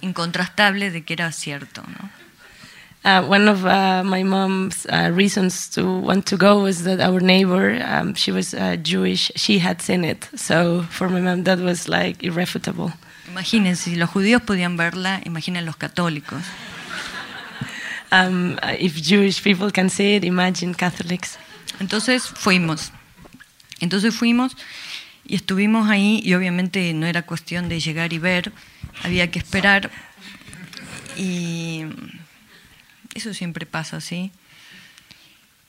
[0.00, 1.82] incontrastable de que era cierto.
[1.88, 2.25] ¿no?
[3.06, 7.20] Uh, one of uh, my mom's uh, reasons to want to go was that our
[7.20, 10.28] neighbor, um, she was uh, Jewish, she had seen it.
[10.34, 12.92] So for my mom, that was like irrefutable.
[13.28, 16.42] Imagínense, si los judíos podían verla, imaginen los católicos.
[18.10, 21.38] Um, if Jewish people can see it, imagine Catholics.
[21.78, 22.90] Entonces fuimos.
[23.80, 24.56] Entonces fuimos
[25.24, 28.50] y estuvimos ahí y obviamente no era cuestión de llegar y ver,
[29.04, 29.92] había que esperar
[31.16, 31.84] y
[33.16, 34.30] eso siempre pasa así.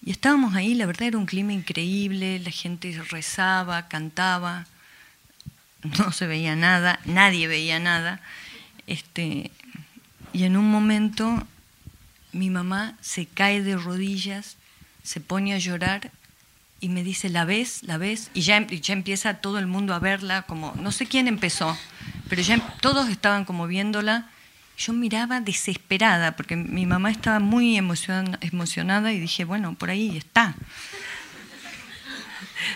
[0.06, 4.66] Y estábamos ahí, la verdad era un clima increíble, la gente rezaba, cantaba,
[5.98, 8.22] no se veía nada, nadie veía nada.
[8.86, 9.52] Este,
[10.34, 11.46] y en un momento
[12.32, 14.58] mi mamá se cae de rodillas,
[15.04, 16.12] se pone a llorar
[16.80, 17.84] y me dice, ¿la ves?
[17.84, 18.30] ¿La ves?
[18.34, 21.78] Y ya, ya empieza todo el mundo a verla, como, no sé quién empezó,
[22.30, 24.30] pero ya todos estaban como viéndola.
[24.78, 30.18] Yo miraba desesperada, porque mi mamá estaba muy emocion, emocionada y dije, bueno, por ahí
[30.18, 30.56] está.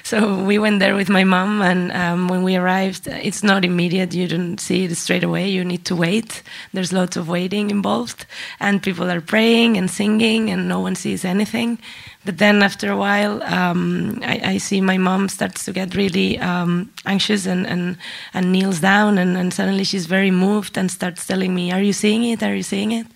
[0.04, 4.14] So we went there with my mom, and um, when we arrived, it's not immediate.
[4.14, 5.50] You don't see it straight away.
[5.50, 6.44] You need to wait.
[6.74, 8.26] There's lots of waiting involved,
[8.60, 11.80] and people are praying and singing, and no one sees anything.
[12.24, 16.38] But then after a while, um, I, I, see my mom starts to get really
[16.38, 17.98] um, anxious and, and,
[18.36, 21.94] and kneels down, and, and suddenly she's very moved and starts telling me, Are you
[21.94, 22.44] seeing it?
[22.44, 23.08] Are you seeing it?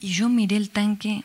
[0.00, 1.22] Y yo miré el tanque,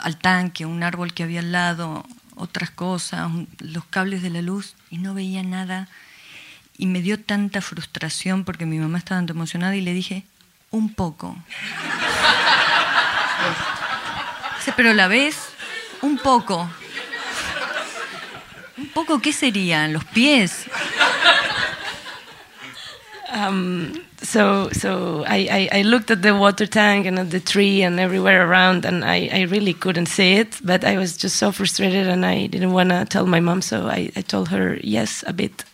[0.00, 4.74] al tanque, un árbol que había al lado, otras cosas, los cables de la luz,
[4.90, 5.88] y no veía nada.
[6.76, 10.24] Y me dio tanta frustración porque mi mamá estaba tan emocionada y le dije,
[10.70, 11.36] un poco.
[14.76, 15.36] pero la ves
[16.02, 16.68] un poco.
[18.76, 19.92] ¿Un poco qué serían?
[19.92, 20.66] ¿Los pies?
[23.30, 27.82] Um, so so I, I, I, looked at the water tank and at the tree
[27.82, 30.58] and everywhere around, and I, I really couldn't see it.
[30.64, 33.86] But I was just so frustrated, and I didn't want to tell my mom, so
[33.86, 35.64] I, I told her yes a bit.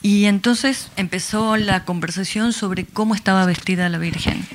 [0.00, 4.46] Y entonces empezó la conversación sobre cómo estaba vestida la Virgen.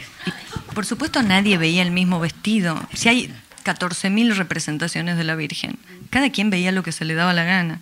[0.74, 2.80] Por supuesto nadie veía el mismo vestido.
[2.94, 5.78] Si hay 14.000 representaciones de la Virgen,
[6.10, 7.82] cada quien veía lo que se le daba la gana.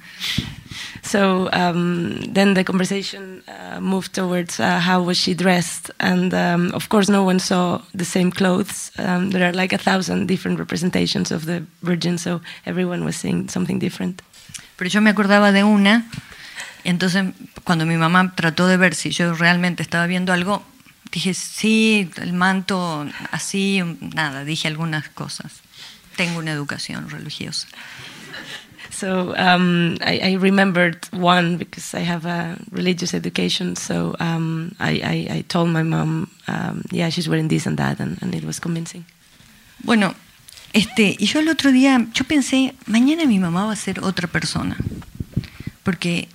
[1.03, 6.71] So um, then the conversation uh, moved towards uh, how was she dressed, and um,
[6.73, 8.91] of course no one saw the same clothes.
[8.97, 13.47] Um, there are like a thousand different representations of the Virgin, so everyone was seeing
[13.49, 14.21] something different.
[14.75, 16.05] Pero yo me acordaba de una,
[16.83, 20.63] entonces cuando mi mamá trató de ver si yo realmente estaba viendo algo,
[21.11, 23.81] dije sí, el manto así,
[24.13, 25.61] nada, dije algunas cosas.
[26.15, 27.67] Tengo una educación religiosa.
[28.89, 33.75] So um, I, I, remembered one because I have a religious education.
[33.75, 37.99] So um, I, I, I, told my mom, um, yeah, she's wearing this and that,
[37.99, 39.05] and, and, it was convincing.
[39.83, 40.15] Bueno,
[40.73, 44.27] este, y yo el otro día, yo pensé, mañana mi mamá va a ser otra
[44.27, 44.77] persona.
[45.83, 46.27] Porque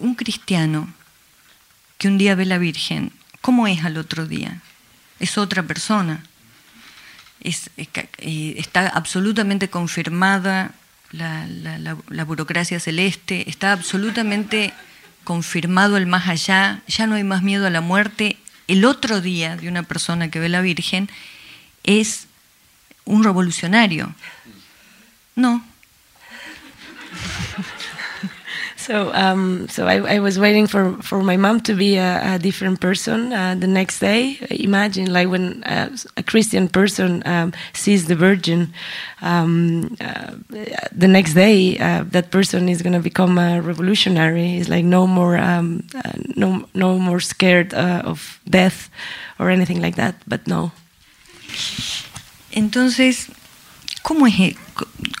[0.00, 0.92] un cristiano
[1.98, 3.12] que un día ve la Virgen,
[3.46, 4.60] ¿cómo es al otro día?
[5.20, 6.20] Es otra persona.
[7.38, 10.72] Es, está absolutamente confirmada
[11.12, 14.72] la, burocracia celeste, está absolutamente
[15.22, 18.36] confirmado el más allá, ya no hay más miedo a la muerte.
[18.66, 21.08] El otro día de una persona que ve la Virgen
[21.84, 22.26] es
[23.04, 24.12] un revolucionario.
[25.36, 25.64] No,
[28.86, 32.38] So, um, so I, I, was waiting for, for my mom to be a, a
[32.38, 34.38] different person uh, the next day.
[34.48, 38.72] Imagine, like when uh, a Christian person um, sees the Virgin,
[39.22, 40.34] um, uh,
[40.92, 44.46] the next day uh, that person is going to become a revolutionary.
[44.50, 48.88] He's like no more, um, uh, no, no more scared uh, of death
[49.40, 50.14] or anything like that.
[50.28, 50.70] But no.
[52.52, 53.32] Entonces,
[54.04, 54.56] ¿cómo es,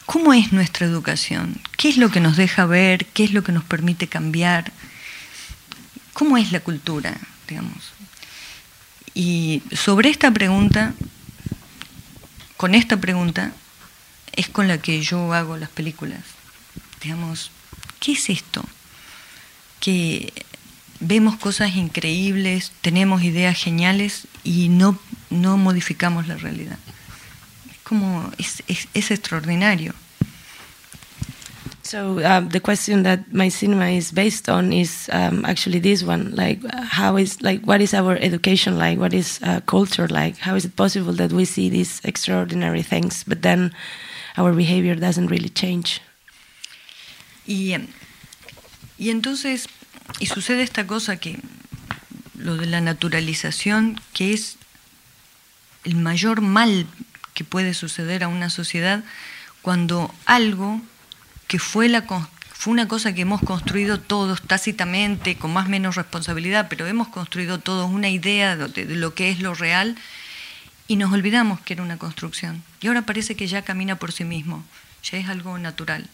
[0.06, 1.60] ¿cómo es nuestra educación?
[1.76, 3.06] ¿Qué es lo que nos deja ver?
[3.06, 4.72] ¿Qué es lo que nos permite cambiar?
[6.12, 7.16] ¿Cómo es la cultura?
[7.48, 7.92] Digamos?
[9.14, 10.94] Y sobre esta pregunta,
[12.56, 13.52] con esta pregunta,
[14.32, 16.20] es con la que yo hago las películas.
[17.02, 17.50] Digamos,
[18.00, 18.64] ¿qué es esto?
[19.80, 20.32] Que
[21.00, 24.98] vemos cosas increíbles, tenemos ideas geniales y no,
[25.30, 26.78] no modificamos la realidad
[27.86, 29.94] como es, es, es extraordinario.
[31.82, 36.34] So um, the question that my cinema is based on is um, actually this one:
[36.34, 38.98] like, how is like what is our education like?
[38.98, 40.36] What is uh, culture like?
[40.38, 43.72] How is it possible that we see these extraordinary things, but then
[44.36, 46.00] our behavior doesn't really change?
[47.46, 47.78] Y,
[48.98, 49.68] y entonces,
[50.18, 51.38] y sucede esta cosa que
[52.34, 54.56] lo de la naturalización, que es
[55.84, 56.88] el mayor mal
[57.36, 59.04] que puede suceder a una sociedad
[59.60, 60.80] cuando algo
[61.48, 65.96] que fue, la, fue una cosa que hemos construido todos tácitamente, con más o menos
[65.96, 69.96] responsabilidad, pero hemos construido todos una idea de, de lo que es lo real
[70.88, 72.64] y nos olvidamos que era una construcción.
[72.80, 74.64] Y ahora parece que ya camina por sí mismo,
[75.02, 76.08] ya es algo natural.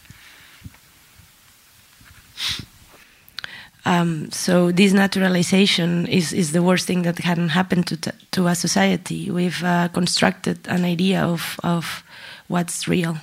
[3.84, 7.96] Um, so this naturalization is, is the worst thing that can happen to,
[8.30, 9.30] to a society.
[9.30, 12.04] We've uh, constructed an idea of, of
[12.48, 13.18] what's real.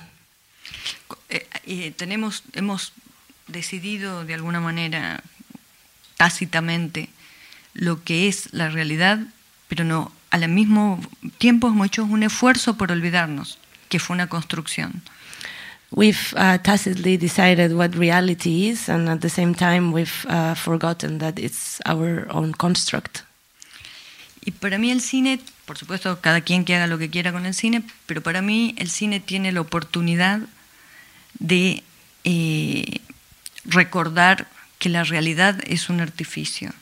[1.30, 2.92] Eh, eh, tenemos, hemos
[3.46, 5.22] decidido de alguna manera
[6.16, 7.08] tácitamente
[7.72, 9.18] lo que es la realidad,
[9.68, 11.00] pero no, al mismo
[11.38, 13.58] tiempo hemos hecho un esfuerzo por olvidarnos
[13.88, 15.02] que fue una construcción.
[15.90, 21.18] We've uh, tacitly decided what reality is, and at the same time, we've uh, forgotten
[21.18, 23.24] that it's our own construct.
[24.42, 27.44] Y para mí el cine, por supuesto, cada quien que haga lo que quiera con
[27.44, 30.40] el cine, pero para mí el cine tiene la oportunidad
[31.38, 31.82] de
[32.24, 33.00] eh,
[33.64, 36.72] recordar que la realidad es un artificio.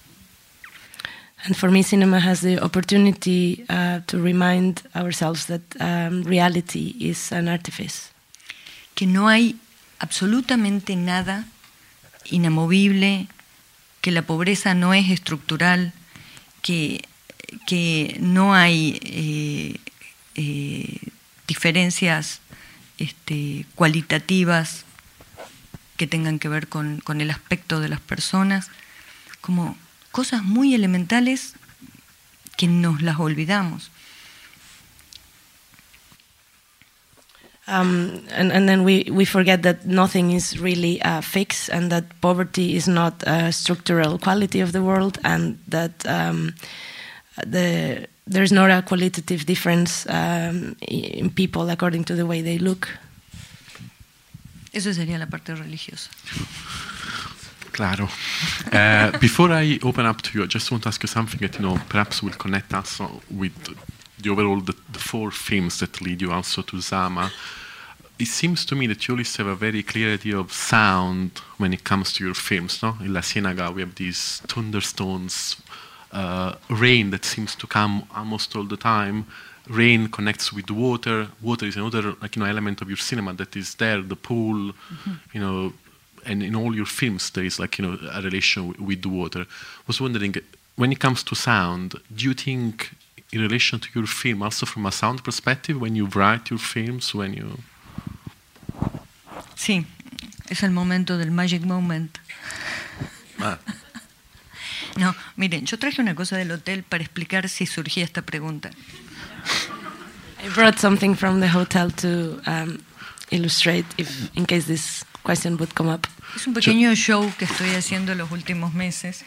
[1.45, 7.33] And for me, cinema has the opportunity uh, to remind ourselves that um, reality is
[7.33, 8.13] an artifice.
[8.99, 9.55] Que no hay
[10.01, 11.45] absolutamente nada
[12.25, 13.29] inamovible,
[14.01, 15.93] que la pobreza no es estructural,
[16.63, 17.05] que,
[17.69, 19.77] que no hay eh,
[20.35, 20.99] eh,
[21.47, 22.41] diferencias
[22.99, 24.85] este, cualitativas
[25.97, 28.69] que tengan que ver con, con el aspecto de las personas,
[29.41, 29.79] como
[30.11, 31.53] cosas muy elementales
[32.57, 33.93] que nos las olvidamos.
[37.69, 42.05] Um, and, and then we, we forget that nothing is really uh, fixed and that
[42.23, 46.55] poverty is not a structural quality of the world and that um,
[47.47, 52.89] the, there's not a qualitative difference um, in people according to the way they look.
[54.73, 56.11] Eso sería la parte religiosa.
[57.73, 58.09] Claro.
[58.73, 61.59] Uh, before I open up to you, I just want to ask you something that
[61.59, 63.01] you know perhaps will connect us
[63.31, 63.53] with
[64.21, 67.31] the overall the, the four films that lead you also to Zama.
[68.19, 71.73] It seems to me that you always have a very clear idea of sound when
[71.73, 72.83] it comes to your films.
[72.83, 75.57] No, in La Ciénaga we have these thunderstorms,
[76.11, 79.27] uh, rain that seems to come almost all the time.
[79.69, 81.29] Rain connects with water.
[81.43, 84.03] Water is another like you know element of your cinema that is there.
[84.03, 84.73] The pool,
[85.33, 85.73] you know,
[86.27, 89.11] and in all your films there is like you know a relation with, with the
[89.11, 89.43] water.
[89.43, 90.35] I was wondering
[90.79, 92.93] when it comes to sound, do you think
[93.33, 97.14] in relation to your film, also from a sound perspective, when you write your films,
[97.14, 97.59] when you
[99.55, 99.85] Sí,
[100.49, 102.18] es el momento del magic moment.
[103.41, 103.59] Ah.
[104.97, 108.72] No, miren, yo traje una cosa del hotel para explicar si surgía esta pregunta.
[110.43, 112.83] I brought something from the hotel to um,
[113.31, 116.09] illustrate if, in case this question would come up.
[116.35, 119.24] Es un pequeño show que estoy haciendo los últimos meses,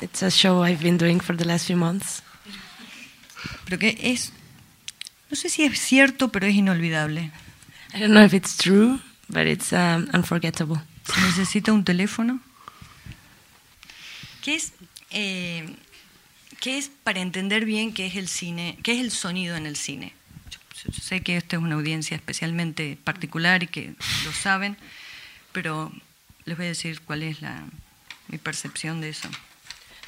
[0.00, 2.22] It's a show I've been doing for the last few months.
[3.64, 4.32] Pero que es,
[5.30, 7.30] no sé si es cierto, pero es inolvidable.
[7.94, 10.80] I don't know if it's true, but it's um, unforgettable.
[11.04, 12.40] Se necesita un teléfono.
[14.42, 14.72] ¿Qué es,
[15.10, 15.68] eh,
[16.60, 19.76] qué es para entender bien qué es el cine, qué es el sonido en el
[19.76, 20.14] cine?
[20.50, 24.76] Yo, yo sé que esta es una audiencia especialmente particular y que lo saben,
[25.52, 25.92] pero
[26.44, 27.64] les voy a decir cuál es la,
[28.28, 29.28] mi percepción de eso.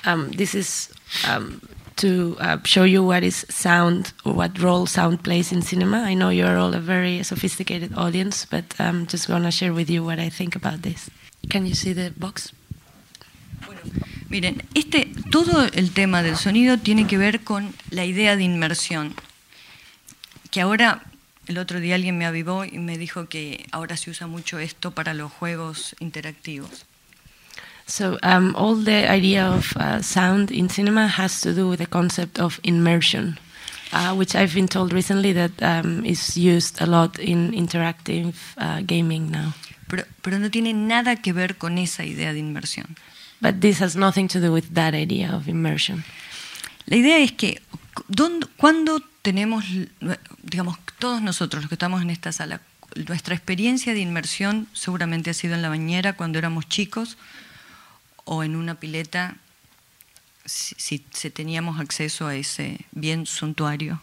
[0.05, 0.91] Um, this is
[1.29, 1.61] um,
[2.03, 6.03] to uh, show you what is sound or what role sound plays in cinema.
[6.03, 9.89] I know you're all a very sophisticated audience, but I'm just going to share with
[9.89, 11.11] you what I think about this.
[11.49, 12.53] Can you see the box?
[14.29, 19.15] Miren, este, todo el tema del sonido tiene que ver con la idea de inmersión,
[20.51, 21.05] que ahora,
[21.47, 24.91] el otro día alguien me avivó y me dijo que ahora se usa mucho esto
[24.91, 26.87] para los juegos interactivos.
[27.87, 31.87] So um, all the idea of uh, sound in cinema has to do with the
[31.87, 33.39] concept of immersion,
[33.93, 38.81] uh, which I've been told recently that um, is used a lot in interactive uh,
[38.87, 39.53] gaming now.
[39.89, 42.97] Pero, pero no tiene nada que ver con esa idea de inmersión.
[43.43, 46.05] But this has nothing to do with that idea of immersion.
[46.87, 47.61] La idea es que
[48.09, 49.65] ¿dónde- cuando tenemos,
[50.43, 52.61] digamos, todos nosotros los que estamos en esta sala,
[53.09, 57.19] nuestra experiencia de inmersión seguramente ha sido en la bañera cuando éramos chicos
[58.25, 59.37] o en una pileta
[60.45, 64.01] si, si- si teníamos acceso a ese bien suntuario.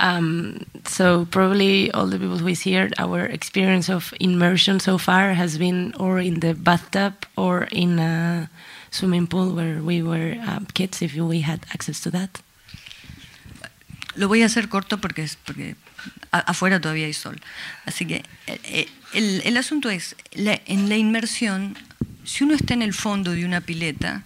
[0.00, 5.34] Um, so probably all the people who is here, our experience of immersion so far
[5.34, 8.48] has been or in the bathtub or in a
[8.92, 12.40] swimming pool where we were um, kids, if we had access to that.
[14.14, 15.74] Lo voy a hacer corto porque, es- porque
[16.30, 17.36] afuera todavía hay sol.
[17.84, 21.76] Así que eh, el, asunto es, la- en la inmersión,
[22.24, 24.22] si uno está en el fondo de una pileta,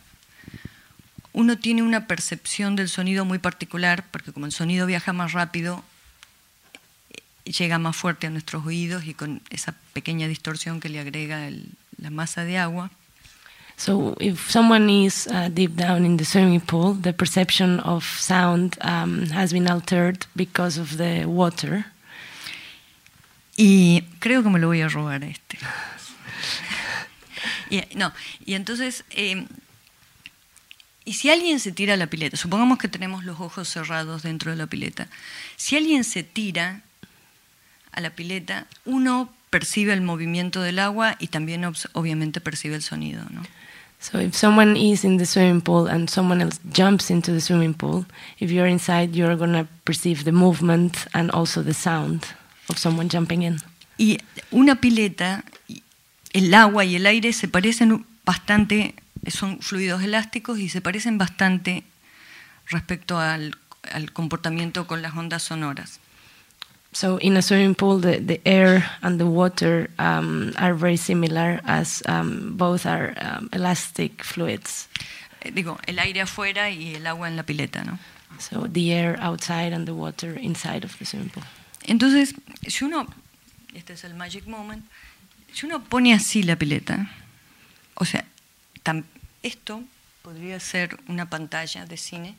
[1.33, 5.83] uno tiene una percepción del sonido muy particular, porque como el sonido viaja más rápido,
[7.45, 11.71] llega más fuerte a nuestros oídos y con esa pequeña distorsión que le agrega el-
[11.99, 12.91] la masa de agua.
[13.77, 18.77] So if someone is uh, deep down in the swimming pool, the perception of sound
[18.83, 21.87] um, has been altered because of the water.
[23.57, 25.59] Y creo que me lo voy a robar a este.
[27.71, 28.13] Y, no,
[28.45, 29.47] y entonces, eh,
[31.07, 34.51] y si alguien se tira a la pileta, supongamos que tenemos los ojos cerrados dentro
[34.51, 35.09] de la pileta,
[35.57, 36.83] si alguien se tira
[37.93, 43.25] a la pileta, uno percibe el movimiento del agua y también obviamente percibe el sonido,
[43.31, 43.43] ¿no?
[44.01, 47.73] So if someone is in the swimming pool and someone else jumps into the swimming
[47.73, 48.05] pool,
[48.39, 52.27] if you're inside, you're going to perceive the movement and also the sound
[52.73, 53.59] of someone jumping in.
[53.99, 54.19] Y
[54.51, 55.45] una pileta,
[56.33, 58.95] el agua y el aire se parecen bastante,
[59.29, 61.85] son fluidos elásticos y se parecen bastante
[62.69, 63.57] respecto al,
[63.93, 66.01] al comportamiento con las ondas sonoras.
[66.95, 71.61] So in a swimming pool, the, the air and the water um, are very similar
[71.65, 74.89] as um, both are um, elastic fluids.
[75.41, 77.99] Eh, Digo, el aire afuera y el agua en la pileta, ¿no?
[78.39, 81.45] So the air outside and the water inside of the swimming pool.
[81.85, 82.35] Entonces,
[82.67, 83.07] si uno,
[83.75, 84.85] este es el magic moment,
[85.53, 87.11] si uno pone así la pileta,
[87.95, 88.25] o sea,
[89.43, 89.83] esto
[90.23, 92.35] podría ser una pantalla de cine,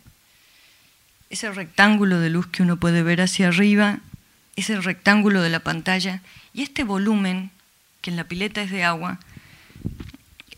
[1.30, 4.00] ese rectángulo de luz que uno puede ver hacia arriba,
[4.56, 6.22] ese rectángulo de la pantalla
[6.54, 7.52] y este volumen,
[8.02, 9.20] que en la pileta es de agua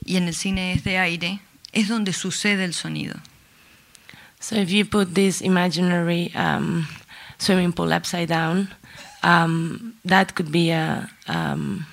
[0.03, 1.39] y en el cine es de aire,
[1.71, 3.15] es donde sucede el sonido.
[4.39, 6.85] So if you put this imaginary um,
[7.37, 8.69] swimming pool upside down,
[9.23, 11.85] um, that could be a um,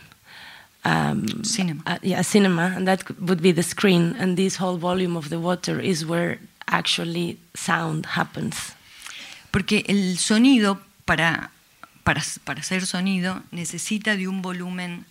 [0.84, 1.82] um, Cinema.
[1.86, 5.16] a- yeah, a cinema, and that could, would be the screen, and this whole volume
[5.16, 6.38] of the water is where
[6.68, 8.74] actually sound happens.
[9.52, 11.50] Porque el sonido, para,
[12.04, 15.04] para, para hacer sonido, necesita de un volumen,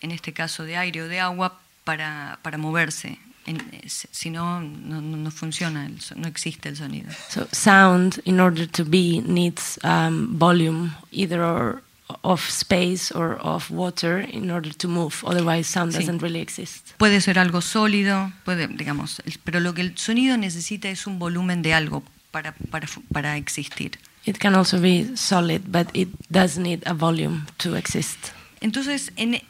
[0.00, 3.18] en este caso de aire o de agua, para, para moverse.
[3.46, 7.10] En- si no, no, no- funciona, el so- no existe el sonido.
[7.28, 11.82] So sound, in order to be, needs um, volume, either or
[12.22, 15.14] of space or of water, in order to move.
[15.24, 15.98] Otherwise, sound Sí.
[15.98, 16.92] doesn't really exist.
[16.98, 21.62] Puede ser algo sólido, puede, digamos, pero lo que el sonido necesita es un volumen
[21.62, 23.98] de algo para, para, para existir.
[24.24, 28.18] It can also be solid, but it does need a volume to exist.
[28.60, 29.40] Entonces, en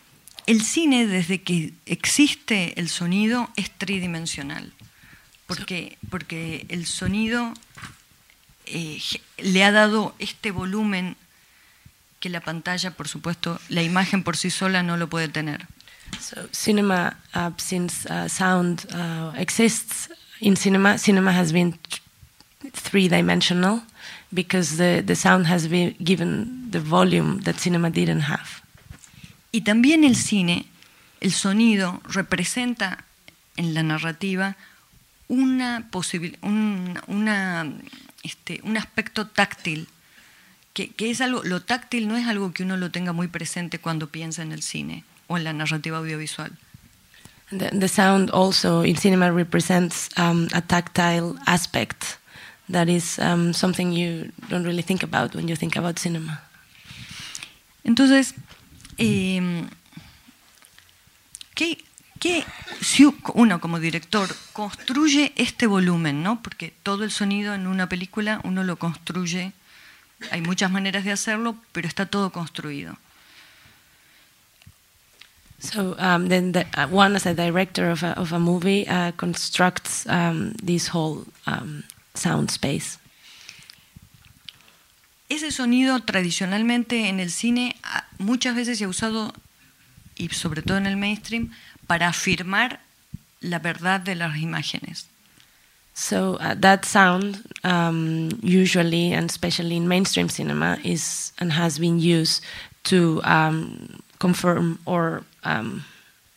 [0.46, 4.72] el cine, desde que existe el sonido, es tridimensional.
[5.46, 7.52] Porque, porque el sonido
[8.66, 9.00] eh,
[9.38, 11.16] le ha dado este volumen
[12.20, 15.66] que la pantalla, por supuesto, la imagen por sí sola no lo puede tener.
[16.20, 22.02] So cinema, uh, since uh, sound uh, exists in cinema, cinema has been th-
[22.72, 23.82] three-dimensional
[24.32, 28.61] because the, the sound has been given the volume that cinema didn't have.
[29.52, 30.66] Y también el cine,
[31.20, 33.04] el sonido representa
[33.56, 34.56] en la narrativa
[35.28, 35.88] una
[36.42, 37.66] un, una,
[38.22, 39.88] este, un aspecto táctil,
[40.72, 43.78] que, que es algo, lo táctil no es algo que uno lo tenga muy presente
[43.78, 46.52] cuando piensa en el cine o en la narrativa audiovisual.
[47.50, 52.18] The, the sound also in cinema represents um, a tactile aspect
[52.70, 56.42] that is um, something you don't really think about when you think about cinema.
[57.84, 58.34] Entonces,
[58.98, 59.64] eh,
[61.54, 61.78] ¿qué,
[62.20, 62.44] qué-
[62.80, 66.42] si uno como director construye este volumen, ¿no?
[66.42, 69.52] Porque todo el sonido en una película uno lo construye,
[70.30, 72.96] hay muchas maneras de hacerlo, pero está todo construido.
[75.60, 79.12] So um, then, the, uh, one as a director of a, of a movie uh,
[79.16, 81.84] constructs um, this whole um,
[82.14, 82.98] sound space.
[85.32, 89.32] Ese sonido tradicionalmente en el cine ah, muchas veces se ha usado,
[90.14, 91.52] y sobre todo en el mainstream,
[91.86, 92.80] para afirmar
[93.40, 95.06] la verdad de las imágenes.
[95.94, 101.98] So uh, that sound, um, usually and especially in mainstream cinema, is and has been
[101.98, 102.44] used
[102.84, 105.82] to um, confirm or, um,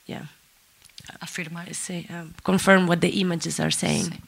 [0.05, 0.27] yeah,
[1.21, 1.73] Afirmar.
[1.73, 4.21] say, um, confirm what the images are saying.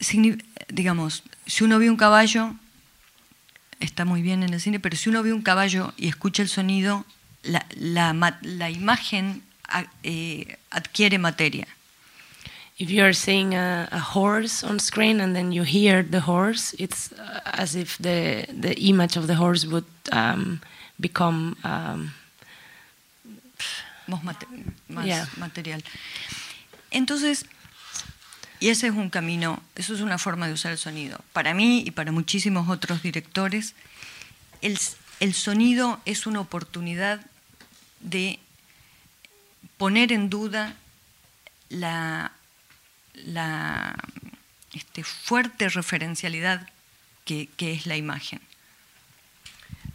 [0.00, 0.38] Sí.
[0.68, 2.54] Digamos, si uno ve un caballo,
[3.80, 6.48] está muy bien en el cine, pero si uno ve un caballo y escucha el
[6.48, 7.04] sonido,
[7.42, 8.12] la, la
[8.42, 9.42] la imagen
[10.02, 11.66] eh, adquiere materia.
[12.76, 17.12] If you're seeing a, a horse on screen and then you hear the horse, it's
[17.12, 20.60] uh, as if the the image of the horse would um,
[20.98, 22.12] become um,
[24.08, 24.46] más, mate-
[24.88, 25.26] más Yeah.
[25.36, 25.82] material.
[26.90, 27.46] Entonces,
[28.60, 31.20] y ese es un camino, eso es una forma de usar el sonido.
[31.32, 33.74] Para mí y para muchísimos otros directores,
[34.62, 34.78] el,
[35.20, 37.20] el sonido es una oportunidad
[38.00, 38.38] de
[39.76, 40.76] poner en duda
[41.68, 42.32] la,
[43.14, 43.96] la
[44.72, 46.68] este, fuerte referencialidad
[47.24, 48.40] que, que es la imagen.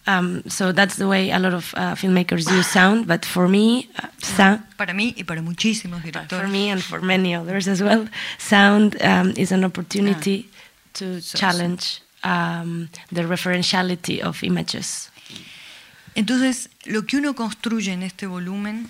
[0.10, 3.06] Um, so that's the way a lot of uh, filmmakers use sound.
[3.06, 4.62] But for me, uh, sound.
[4.76, 8.08] Para mí y para muchísimos For me and for many others as well,
[8.40, 10.50] sound um, is an opportunity
[10.94, 15.12] to So- challenge um, the referentiality of images.
[16.16, 18.88] Entonces, lo que uno construye en este volumen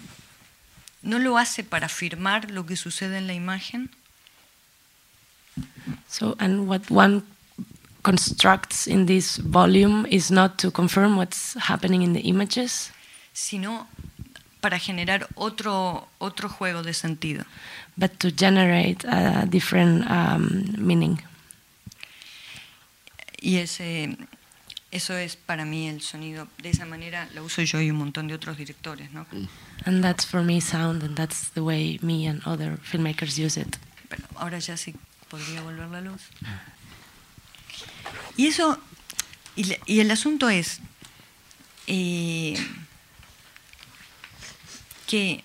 [1.03, 3.89] no lo hace para afirmar lo que sucede en la imagen,
[6.07, 7.23] So, and what one
[8.03, 12.91] constructs in this volume is not to confirm what's happening in the images,
[13.33, 13.87] sino
[14.61, 17.45] para generar otro, otro juego de sentido.
[17.99, 21.19] but to generate a different um, meaning.
[23.41, 24.17] Y ese,
[24.91, 26.47] eso es para mí el sonido.
[26.61, 29.11] De esa manera lo uso yo y un montón de otros directores.
[29.11, 29.25] ¿no?
[29.85, 33.77] And that's for me sound, and that's the way me and other filmmakers use it.
[34.09, 34.95] Pero ahora ya sí
[35.29, 36.21] podría volver la luz.
[38.37, 38.79] Y eso,
[39.55, 40.79] y, el asunto es
[41.87, 42.55] eh,
[45.07, 45.43] que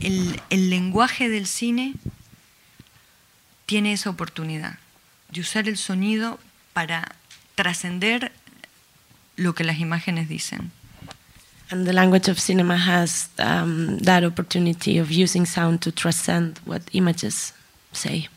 [0.00, 1.94] el, el lenguaje del cine
[3.66, 4.78] tiene esa oportunidad
[5.30, 6.38] de usar el sonido
[6.72, 7.14] para
[7.54, 8.32] trascender
[9.36, 10.72] lo que las imágenes dicen.
[11.70, 16.80] And the language of cinema has um, that opportunity of using sound to transcend what
[16.92, 17.52] images
[17.92, 18.28] say.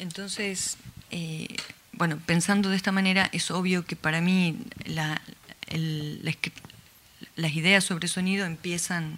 [0.00, 0.76] Entonces,
[1.12, 1.56] eh,
[1.96, 5.20] bueno, pensando de esta manera, es obvio que para mí la-
[5.68, 6.32] el- la
[7.36, 9.16] las ideas sobre sonido empiezan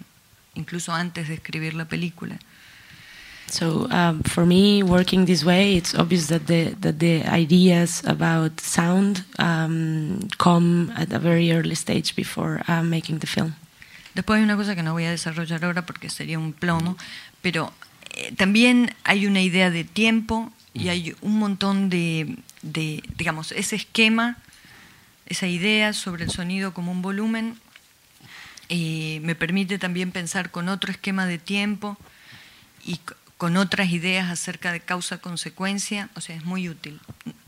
[0.55, 2.39] incluso antes de escribir la película.
[3.47, 8.59] So um, for me, working this way, it's obvious that the that the ideas about
[8.61, 13.55] sound um, come at a very early stage before uh, making the film.
[14.13, 16.95] Después hay una cosa que no voy a desarrollar ahora porque sería un plomo,
[17.41, 17.73] pero
[18.11, 23.75] eh, también hay una idea de tiempo y hay un montón de, de, digamos, ese
[23.75, 24.37] esquema,
[25.25, 27.57] esa idea sobre el sonido como un volumen,
[28.69, 31.97] eh, me permite también pensar con otro esquema de tiempo
[32.85, 32.99] y
[33.37, 36.99] con otras ideas acerca de causa-consecuencia, o sea, es muy útil.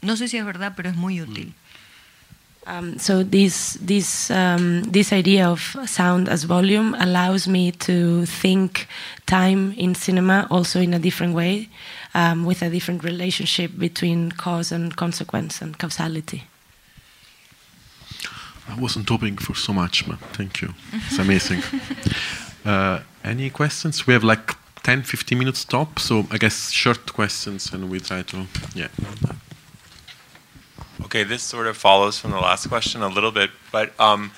[0.02, 1.54] No sé si es verdad, pero es muy útil.
[2.68, 8.88] Um, so this this um, this idea of sound as volume allows me to think
[9.26, 11.70] time in cinema also in a different way,
[12.14, 16.44] um, with a different relationship between cause and consequence and causality.
[18.68, 20.74] I wasn't hoping for so much, but thank you.
[20.94, 21.62] It's amazing.
[22.66, 24.08] uh, any questions?
[24.08, 28.24] We have like 10, 15 minutes top, so I guess short questions and we try
[28.24, 28.88] to, yeah.
[31.04, 34.32] Okay, this sort of follows from the last question a little bit, but um,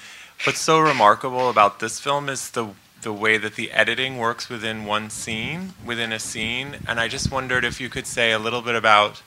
[0.46, 2.68] what's so remarkable about this film is the
[3.04, 7.32] the way that the editing works within one scene, within a scene, and I just
[7.32, 9.22] wondered if you could say a little bit about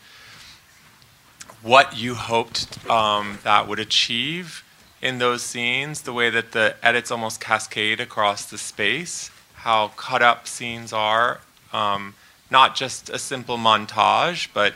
[1.63, 4.65] what you hoped um, that would achieve
[5.03, 10.23] in those scenes, the way that the edits almost cascade across the space, how cut
[10.23, 11.41] up scenes are,
[11.73, 12.15] um,
[12.51, 14.75] not just a simple montage, but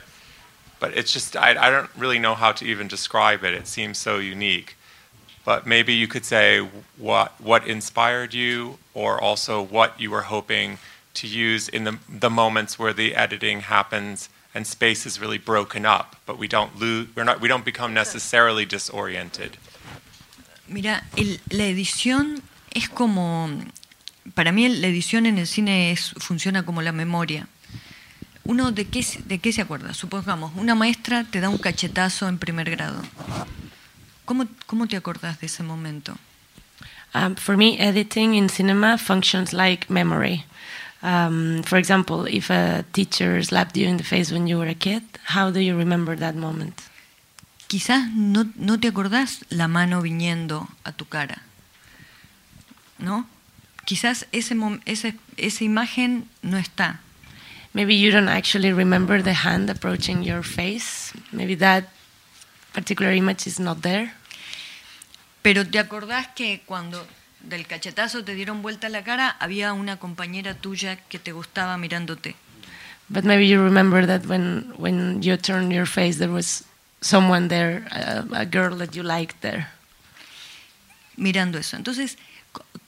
[0.79, 3.55] but it's just I, I don't really know how to even describe it.
[3.55, 4.77] It seems so unique.
[5.45, 6.61] But maybe you could say
[6.99, 10.79] what what inspired you, or also what you were hoping
[11.15, 15.87] to use in the the moments where the editing happens and space is really broken
[15.87, 17.09] up, but we don't lose.
[17.17, 17.41] We're not.
[17.41, 19.57] We don't become necessarily disoriented.
[20.69, 22.43] Mira, el- la edición
[22.75, 23.49] es como,
[24.35, 27.49] para mí la edición en el cine es, funciona como la memoria.
[28.45, 29.95] Uno de qué, de qué se acuerda.
[29.95, 33.03] Supongamos, una maestra te da un cachetazo en primer grado.
[34.31, 36.17] ¿Cómo, cómo te acordás de ese momento?
[37.13, 40.45] Um, for me, editing in cinema functions like memory.
[41.03, 44.75] Um, for example, if a teacher slapped you in the face when you were a
[44.77, 45.03] kid,
[45.35, 46.81] how do you remember that moment?
[47.67, 51.43] Quizás no, no te acordás la mano viniendo a tu cara.
[53.01, 53.27] ¿No?
[53.85, 54.55] Quizás ese,
[54.87, 57.01] ese- esa imagen no está.
[57.75, 61.13] Maybe you don't actually remember the hand approaching your face.
[61.33, 61.89] Maybe that
[62.73, 64.13] particular image is not there.
[65.43, 67.07] Pero te acordás que cuando
[67.41, 72.37] del cachetazo te dieron vuelta la cara, había una compañera tuya que te gustaba mirándote.
[73.09, 76.65] But maybe you remember that when, when you turned your face, there was
[77.01, 79.67] someone there, a, a girl that you liked there.
[81.21, 81.77] mirando eso.
[81.77, 82.19] Entonces,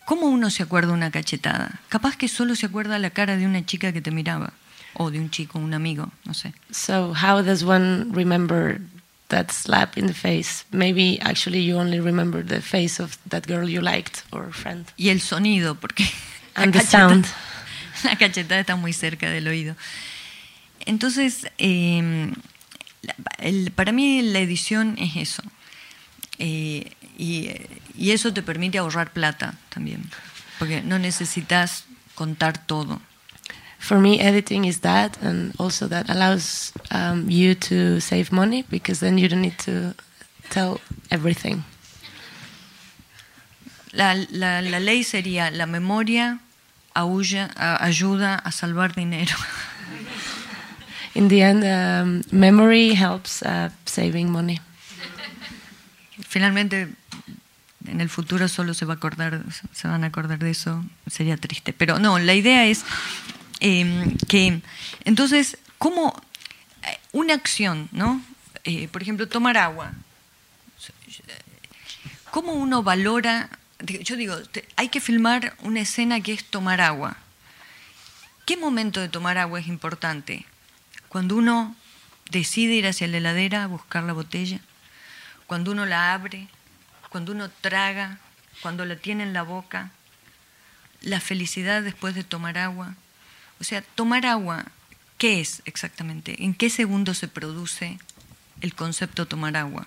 [0.05, 1.80] ¿cómo uno se acuerda una cachetada?
[1.88, 4.53] Capaz que solo se acuerda la cara de una chica que te miraba,
[4.94, 6.53] o de un chico, un amigo, no sé.
[6.70, 8.80] So, how does one remember
[9.32, 10.64] that slap in the face?
[10.70, 14.86] Maybe actually you only remember the face of that girl you liked or friend.
[14.96, 16.04] Y el sonido, porque
[16.56, 17.26] la And the cacheta- sound.
[18.04, 19.74] la cachetada está muy cerca del oído.
[20.86, 22.32] Entonces, eh,
[23.02, 25.42] la- el- para mí la edición es eso.
[26.38, 27.50] Eh, y,
[27.96, 30.02] y eso te permite ahorrar plata también,
[30.58, 33.00] porque no necesitas contar todo.
[33.82, 39.00] For me, editing is that, and also that allows um, you to save money because
[39.00, 39.94] then you don't need to
[40.50, 40.80] tell
[41.10, 41.64] everything.
[43.92, 46.38] La, la- la ley sería la memoria
[46.94, 49.34] aúlla- a- ayuda a salvar dinero.
[51.14, 54.60] In the end, um, memory helps uh, saving money.
[56.28, 56.88] Finalmente,
[57.88, 59.42] en el futuro solo se va a acordar,
[59.74, 61.72] se van a acordar de eso, sería triste.
[61.74, 62.84] Pero no, la idea es
[63.64, 64.60] eh, que,
[65.04, 66.20] entonces, ¿cómo
[66.82, 68.20] eh, una acción, ¿no?
[68.64, 69.92] Eh, por ejemplo, tomar agua.
[72.32, 73.50] ¿Cómo uno valora?
[73.78, 74.36] Yo digo,
[74.74, 77.16] hay que filmar una escena que es tomar agua.
[78.46, 80.44] ¿Qué momento de tomar agua es importante?
[81.08, 81.76] Cuando uno
[82.32, 84.58] decide ir hacia la heladera a buscar la botella,
[85.46, 86.48] cuando uno la abre,
[87.10, 88.18] cuando uno traga,
[88.60, 89.92] cuando la tiene en la boca,
[91.00, 92.96] la felicidad después de tomar agua.
[93.62, 94.64] O sea, tomar agua,
[95.18, 96.42] ¿qué es exactamente?
[96.42, 97.96] ¿En qué segundo se produce
[98.60, 99.86] el concepto tomar agua?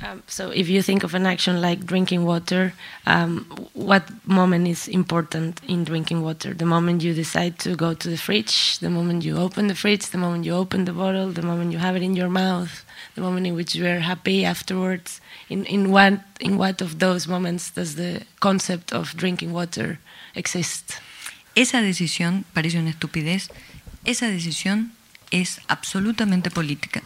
[0.00, 2.72] Um, so, if you think of an action like drinking water,
[3.06, 3.44] um,
[3.74, 6.54] what moment is important in drinking water?
[6.54, 10.10] The moment you decide to go to the fridge, the moment you open the fridge,
[10.10, 12.84] the moment you open the bottle, the moment you have it in your mouth,
[13.16, 15.20] the moment in which you are happy afterwards.
[15.48, 19.98] In, in, what, in what of those moments does the concept of drinking water
[20.36, 21.00] exist?
[21.54, 23.50] Esa decisión parece una estupidez,
[24.04, 24.92] esa decisión
[25.30, 27.02] es absolutamente política.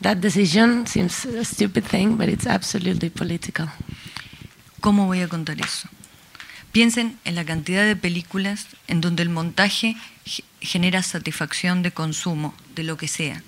[0.00, 3.68] That decision seems a stupid thing, but it's absolutely political.
[4.80, 5.88] ¿Cómo voy a contar eso?
[6.72, 12.54] Piensen en la cantidad de películas en donde el montaje ge- genera satisfacción de consumo,
[12.74, 13.42] de lo que sea.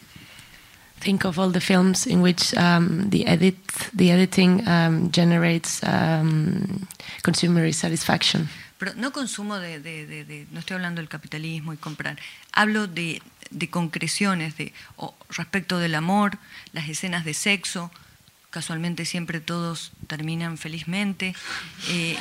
[1.00, 3.56] think of all the films in which um, the edit,
[3.94, 6.86] the editing um, generates um,
[7.22, 8.48] consumer satisfaction.
[8.84, 12.18] Pero no consumo de, de- de- de- no estoy hablando del capitalismo y comprar,
[12.52, 13.22] hablo de,
[13.70, 16.36] concreciones, de, o respecto del amor,
[16.74, 17.90] las escenas de sexo,
[18.50, 21.34] casualmente siempre todos terminan felizmente.
[21.88, 22.18] eh,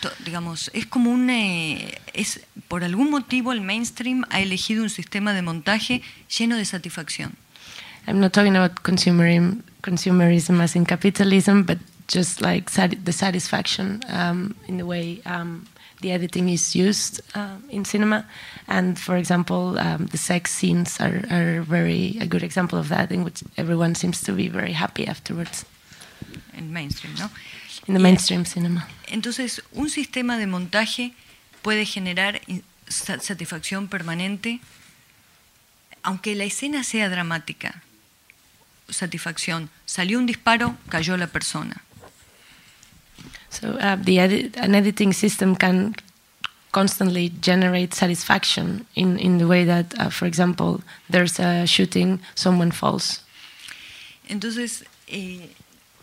[0.00, 4.88] to- digamos, es como un, eh, es, por algún motivo el mainstream ha elegido un
[4.90, 6.00] sistema de montaje
[6.34, 7.34] lleno de satisfacción.
[8.06, 11.76] I'm not talking about consumerism, consumerism as in capitalism, but
[12.08, 12.70] just like
[13.04, 15.66] the satisfaction um, in the way um,
[16.00, 18.24] the editing is used uh, in cinema.
[18.68, 23.10] And for example, um, the sex scenes are, are very a good example of that,
[23.12, 25.64] in which everyone seems to be very happy afterwards
[26.56, 27.30] El mainstream, ¿no?
[27.86, 28.86] in the mainstream cinema.
[29.08, 31.12] Entonces, un sistema de montaje
[31.62, 34.60] puede generar in- sa- satisfacción permanente,
[36.02, 37.82] aunque la escena sea dramática.
[38.88, 39.68] Satisfacción.
[39.84, 41.82] Salió un disparo, cayó la persona.
[43.60, 45.94] So uh, the edit, an editing system can
[46.72, 52.70] constantly generate satisfaction in, in the way that, uh, for example, there's a shooting, someone
[52.70, 53.22] falls.
[54.28, 55.48] Entonces, eh,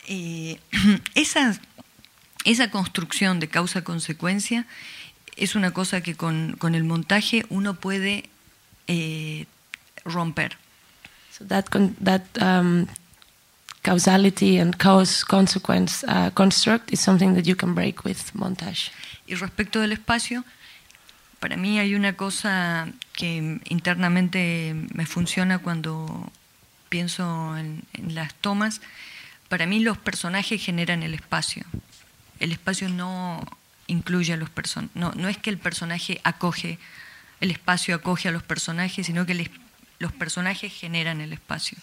[0.08, 0.58] eh,
[1.16, 1.60] esa,
[2.44, 4.66] esa construcción de causa-consecuencia
[5.38, 8.30] es una cosa que con, con el montaje uno puede
[8.88, 9.46] eh,
[10.06, 10.58] romper.
[11.30, 12.88] So that con- that um,
[13.84, 18.92] causality and cause consequence uh, construct is something that you can break with montage.
[19.28, 20.44] Y respecto del espacio,
[21.40, 26.32] para mí hay una cosa que internamente me funciona cuando
[26.90, 27.84] pienso en,
[28.16, 28.82] las tomas.
[29.50, 31.64] Para mí los personajes generan el espacio.
[32.40, 33.46] El espacio no
[33.88, 34.96] incluye a los personajes.
[34.96, 36.80] No, es que el personaje acoge,
[37.42, 39.50] el espacio acoge a los personajes, sino que el
[40.04, 41.78] los personajes generan el espacio.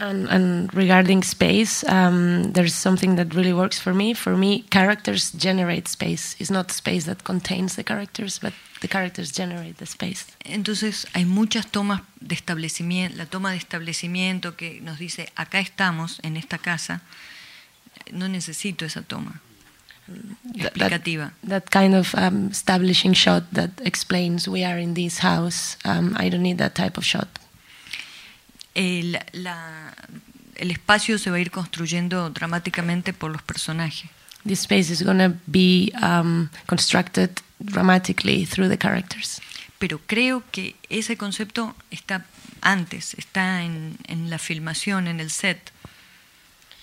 [0.00, 4.14] And, and regarding space, um, there's something that really works for me.
[4.14, 6.34] For me, characters generate space.
[6.38, 10.24] It's not space that contains the characters, but the characters generate the space.
[10.44, 16.18] Entonces hay muchas tomas de establecimiento, la toma de establecimiento que nos dice, acá estamos,
[16.22, 17.02] en esta casa,
[18.10, 19.42] no necesito esa toma
[20.08, 21.32] That- explicativa.
[21.42, 25.76] That, that kind of um, establishing shot that explains we are in this house.
[25.84, 27.28] Um, I don't need that type of shot.
[28.74, 29.94] El, la-
[30.56, 34.10] el espacio se va a ir construyendo dramáticamente por los personajes.
[34.46, 39.40] This space is going to be um, constructed dramatically through the characters.
[39.78, 42.24] Pero creo que ese concepto está
[42.62, 45.72] antes, está en, en la filmación, en el set.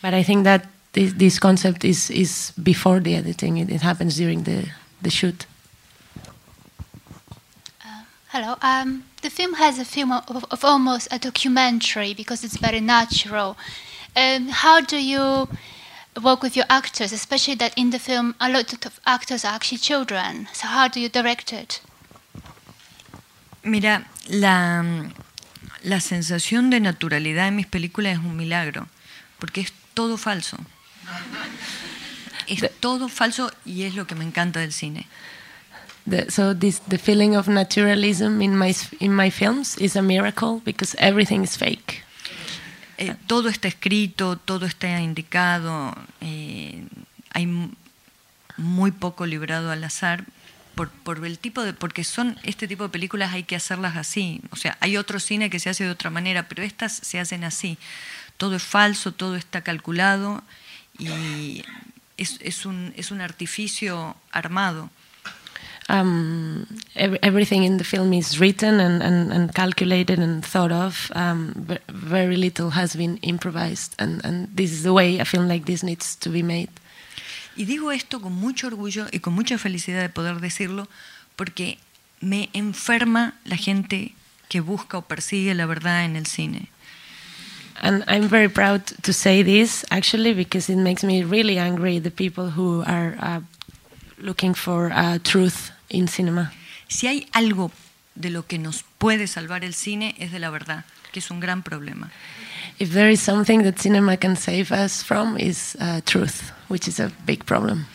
[0.02, 0.64] But I think that
[0.94, 3.58] this, this concept is, is before the editing.
[3.58, 4.66] It, it happens during the,
[5.02, 5.46] the shoot.
[8.40, 8.56] Hello.
[8.62, 13.58] Um, the film has a film of, of almost a documentary because it's very natural.
[14.16, 15.50] Um, how do you
[16.22, 19.80] work with your actors, especially that in the film a lot of actors are actually
[19.80, 20.48] children?
[20.54, 21.82] So how do you direct it?
[23.64, 24.84] Mira, la,
[25.82, 28.88] la sensación de naturalidad en mis películas es un milagro,
[29.40, 30.58] porque es todo falso.
[32.46, 35.08] es todo falso y es lo que me encanta del cine.
[36.10, 40.62] The, so this the feeling of naturalism in my in my films is a miracle
[40.64, 42.04] because everything is fake.
[42.98, 46.84] Eh, todo está escrito, todo está indicado, eh,
[47.32, 47.48] hay
[48.58, 50.24] muy poco librado al azar
[50.78, 54.42] por, por el tipo de, porque son este tipo de películas hay que hacerlas así.
[54.52, 57.44] O sea, hay otro cine que se hace de otra manera, pero estas se hacen
[57.44, 57.78] así.
[58.38, 60.44] Todo es falso, todo está calculado
[60.98, 61.64] y
[62.18, 64.90] es, es un, es un artificio armado.
[65.90, 71.10] Um, ev- everything in the film is written and, and, and calculated and thought of.
[71.16, 75.66] Um, very little has been improvised, and, and this is the way a film like
[75.66, 76.70] this needs to be made.
[77.56, 80.88] Y digo esto con mucho orgullo y con mucha felicidad de poder decirlo,
[81.38, 81.78] porque
[82.22, 84.14] me enferma la gente
[84.50, 86.70] que busca o persigue la verdad en el cine.
[87.80, 92.12] And I'm very proud to say this actually because it makes me really angry the
[92.12, 93.42] people who are uh,
[94.20, 96.52] looking for uh, truth in cinema.
[96.88, 97.72] Si hay algo
[98.16, 101.40] de lo que nos puede salvar el cine es de la verdad, que es un
[101.40, 102.12] gran problema.
[102.80, 107.00] If there is something that cinema can save us from is uh, truth, which is
[107.00, 107.86] a big problem.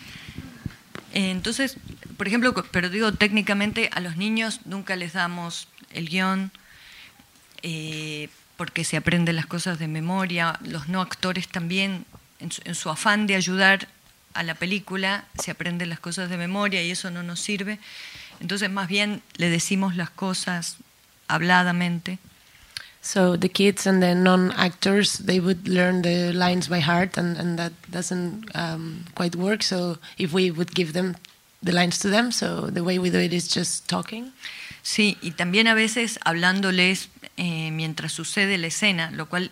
[1.13, 1.77] Eh, Entonces,
[2.17, 6.51] por ejemplo, pero digo técnicamente a los niños nunca les damos el guion
[7.63, 10.59] eh, porque se aprenden las cosas de memoria.
[10.65, 12.05] Los no actores también,
[12.41, 13.89] en su, en su afán de ayudar
[14.35, 17.79] a la película, se aprenden las cosas de memoria y eso no nos sirve.
[18.41, 20.77] Entonces, más bien le decimos las cosas
[21.29, 22.19] habladamente.
[23.05, 27.59] So the kids and the non-actors they would learn the lines by heart, and, and
[27.59, 29.65] that doesn't um, quite work.
[29.65, 31.17] So if we would give them
[31.63, 34.33] the lines to them, so the way we do it is just talking.
[34.83, 39.51] Sí, y también a veces hablándoles eh, mientras sucede la escena, lo cual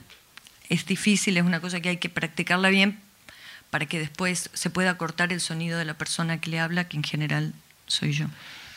[0.69, 3.01] es difícil, es una cosa que hay que practicarla bien
[3.71, 6.97] para que después se pueda cortar el sonido de la persona que le habla, que
[6.97, 7.55] en general
[7.87, 8.27] soy yo.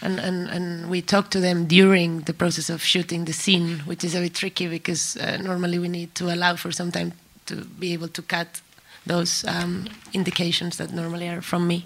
[0.02, 4.04] And, and, and we talk to them during the process of shooting the scene, which
[4.04, 7.14] is a bit tricky because uh, normally we need to allow for some time
[7.46, 8.62] to be able to cut
[9.06, 11.86] those um, indications that normally are from me.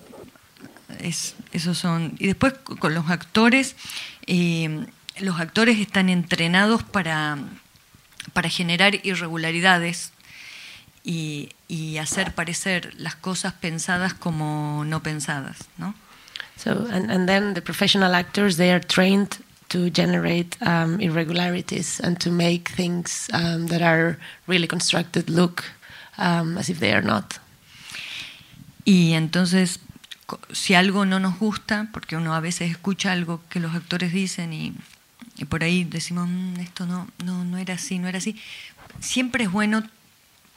[1.00, 2.16] Es, esos son.
[2.20, 3.76] Y después con los actores,
[4.26, 4.88] eh,
[5.20, 7.38] los actores están entrenados para,
[8.34, 10.12] para generar irregularidades
[11.04, 15.94] y, y hacer parecer las cosas pensadas como no pensadas, ¿no?
[16.56, 19.38] So, and, and then the professional actors, they are trained
[19.70, 25.66] to generate um, irregularities and to make things um, that are really constructed look
[26.18, 27.40] um, as if they are not.
[28.86, 29.80] Y entonces,
[30.52, 34.54] si algo no nos gusta, porque uno a veces escucha algo que los actores dicen
[34.54, 34.74] y,
[35.36, 38.40] y por ahí decimos, "Mm, esto no, no, no era así, no era así,
[39.02, 39.84] siempre es bueno,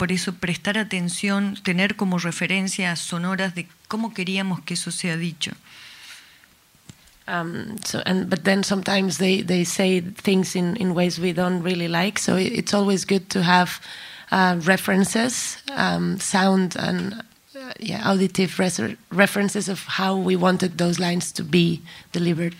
[0.00, 5.52] por eso, prestar atención, tener como referencias sonoras de cómo queríamos que eso sea dicho.
[7.28, 11.62] Um, so, and but then sometimes they, they say things in, in ways we don't
[11.62, 12.18] really like.
[12.18, 13.78] So it- it's always good to have
[14.32, 17.12] uh, references, um, sound and
[17.54, 18.58] uh, yeah, auditive
[19.12, 21.82] references of how we wanted those lines to be
[22.12, 22.54] delivered.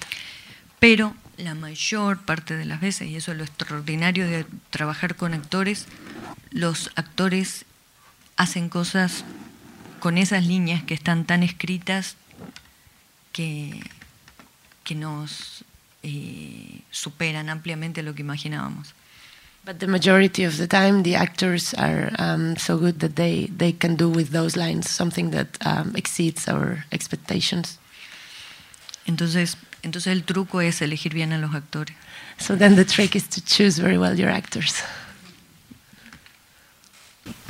[0.78, 5.34] Pero la mayor parte de las veces, y eso es lo extraordinario de trabajar con
[5.34, 5.86] actores,
[6.51, 7.64] los actores
[8.36, 9.24] hacen cosas
[10.01, 12.16] con esas líneas que están tan escritas
[13.32, 13.80] que,
[14.84, 15.64] que nos
[16.03, 18.95] eh, superan ampliamente lo que imaginábamos.
[19.62, 23.72] But the majority of the time, the actors are um, so good that they, they
[23.72, 27.78] can do with those lines something that um, exceeds our expectations.
[29.07, 31.97] Entonces, entonces el truco es elegir bien a los actores.
[32.39, 34.83] So then the trick is to choose very well your actors.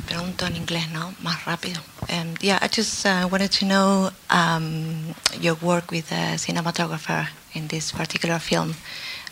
[0.05, 1.13] Pregunto en inglés, ¿no?
[1.21, 1.81] Más rápido.
[2.09, 7.67] Um, yeah, I just uh, wanted to know um, your work with the cinematographer in
[7.69, 8.75] this particular film.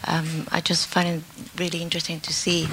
[0.08, 1.24] Um, I just find it
[1.58, 2.70] really interesting to see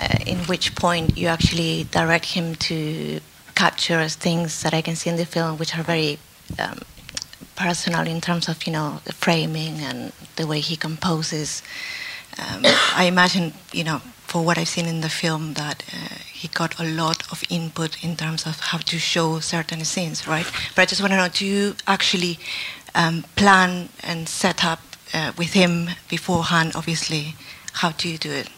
[0.00, 3.20] uh, in which point you actually direct him to
[3.54, 6.18] capture things that I can see in the film, which are very
[6.58, 6.78] um,
[7.56, 11.62] personal in terms of you know the framing and the way he composes.
[12.38, 12.62] Um,
[12.94, 16.78] I imagine, you know, for what I've seen in the film, that uh, he got
[16.78, 20.46] a lot of input in terms of how to show certain scenes, right?
[20.74, 22.38] But I just want to know, do you actually
[22.94, 24.80] um, plan and set up
[25.14, 27.34] uh, with him beforehand, obviously?
[27.72, 28.50] How do you do it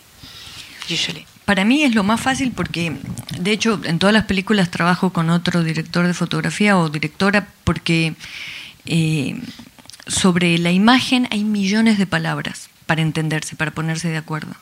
[0.88, 1.26] usually?
[1.44, 2.94] Para mí es lo más fácil porque,
[3.38, 8.14] de hecho, en todas las películas trabajo con otro director de fotografía o directora porque
[8.88, 9.40] eh,
[10.06, 14.54] sobre la imagen hay millones de palabras para entenderse, para ponerse de acuerdo.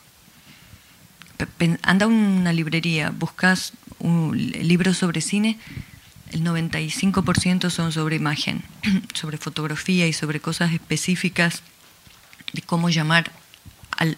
[1.81, 5.57] Anda a una librería, buscas un libro sobre cine,
[6.31, 8.63] el 95% son sobre imagen,
[9.13, 11.63] sobre fotografía y sobre cosas específicas
[12.51, 13.31] de cómo llamar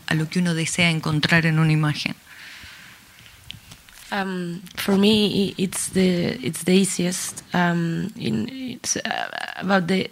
[0.08, 2.16] a lo que uno desea encontrar en una imagen.
[4.12, 7.44] Um, for me, it's the it's the easiest.
[7.54, 10.10] Um, in, it's uh, about the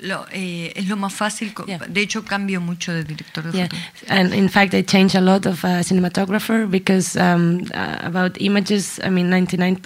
[0.00, 1.78] lo- eh, es lo más fácil, Yeah.
[1.86, 4.08] de hecho cambio mucho de director de yeah, fotografía.
[4.08, 8.98] and in fact, I changed a lot of uh, cinematographer because um, uh, about images.
[9.04, 9.78] I mean, ninety nine.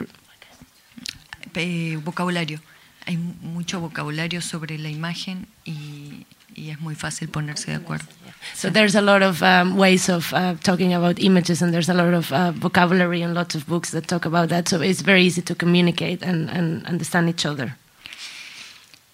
[1.54, 2.60] Eh, vocabulario.
[3.06, 6.24] Hay mucho vocabulario sobre la imagen y,
[6.54, 8.06] y es muy fácil ponerse de acuerdo.
[8.54, 11.94] So there's a lot of um, ways of uh, talking about images, and there's a
[11.94, 14.68] lot of uh, vocabulary and lots of books that talk about that.
[14.68, 17.76] So it's very easy to communicate and, and understand each other.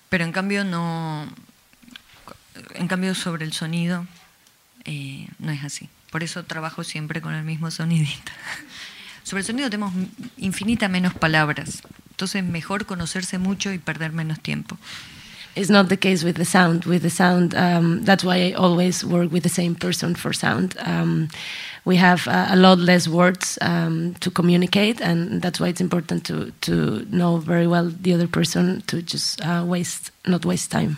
[0.09, 1.29] Pero en cambio no,
[2.75, 4.07] en cambio sobre el sonido
[4.85, 5.89] eh, no es así.
[6.11, 8.33] Por eso trabajo siempre con el mismo sonidista.
[9.25, 9.95] Sobre el sonido tenemos
[10.37, 14.77] infinita menos palabras, entonces mejor conocerse mucho y perder menos tiempo.
[15.57, 16.85] It's not the case with the sound.
[16.85, 20.75] With the sound, um, that's why I always work with the same person for sound.
[20.81, 21.29] Um,
[21.85, 26.25] we have uh, a lot less words um, to communicate, and that's why it's important
[26.27, 30.97] to to know very well the other person to just uh, waste not waste time.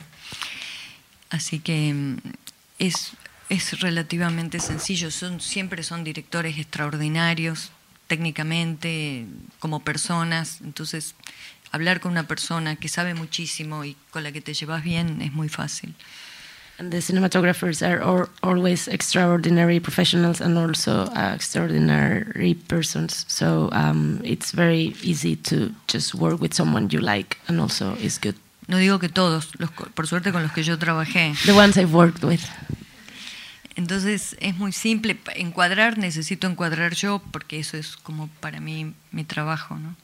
[1.30, 2.18] Así que mm,
[2.78, 3.12] es,
[3.48, 5.11] es relativamente sencillo.
[5.11, 7.70] Son, siempre son directores extraordinarios,
[8.07, 9.26] técnicamente,
[9.59, 10.61] como personas.
[10.62, 11.14] Entonces,
[11.76, 15.32] hablar con una persona que sabe muchísimo y con la que te llevas bien es
[15.32, 15.94] muy fácil.
[16.78, 23.24] And the cinematographers are al- always extraordinary professionals and also uh, extraordinary persons.
[23.28, 28.18] So um, it's very easy to just work with someone you like and also is
[28.18, 28.34] good.
[28.68, 31.34] No digo que todos, los, por suerte con los que yo trabajé.
[31.46, 32.40] The ones I've worked with.
[33.76, 35.16] Entonces es muy simple.
[35.34, 39.94] Encuadrar, necesito encuadrar yo porque eso es como para mí mi trabajo, ¿no?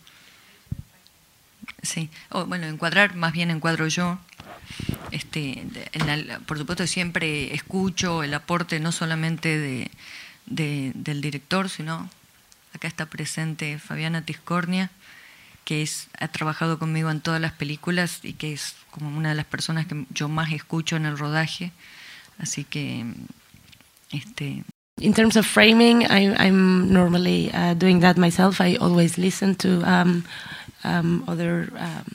[1.82, 2.10] Sí.
[2.46, 4.18] Bueno, encuadrar, más bien encuadro yo.
[5.10, 5.64] Este,
[6.46, 9.90] por supuesto siempre escucho el aporte no solamente de,
[10.46, 12.08] de- del director, sino
[12.74, 14.90] acá está presente Fabiana Tiscornia,
[15.64, 19.34] que es, ha trabajado conmigo en todas las películas y que es como una de
[19.34, 21.72] las personas que yo más escucho en el rodaje.
[22.38, 23.04] Así que
[24.10, 24.64] este,
[25.00, 28.60] In terms of framing, I, I'm normally uh, doing that myself.
[28.60, 30.22] I always listen to um,
[30.84, 32.14] um, other um,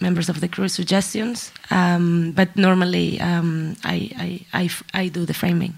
[0.00, 5.24] members of the crew suggestions, um, but normally um, I, I, I, f- I do
[5.24, 5.74] the framing.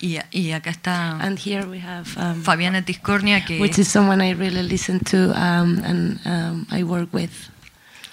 [0.00, 4.20] y, y acá está And here we have um, Fabiana Tiscornia, que, which is someone
[4.20, 7.32] I really listen to um, and um, I work with.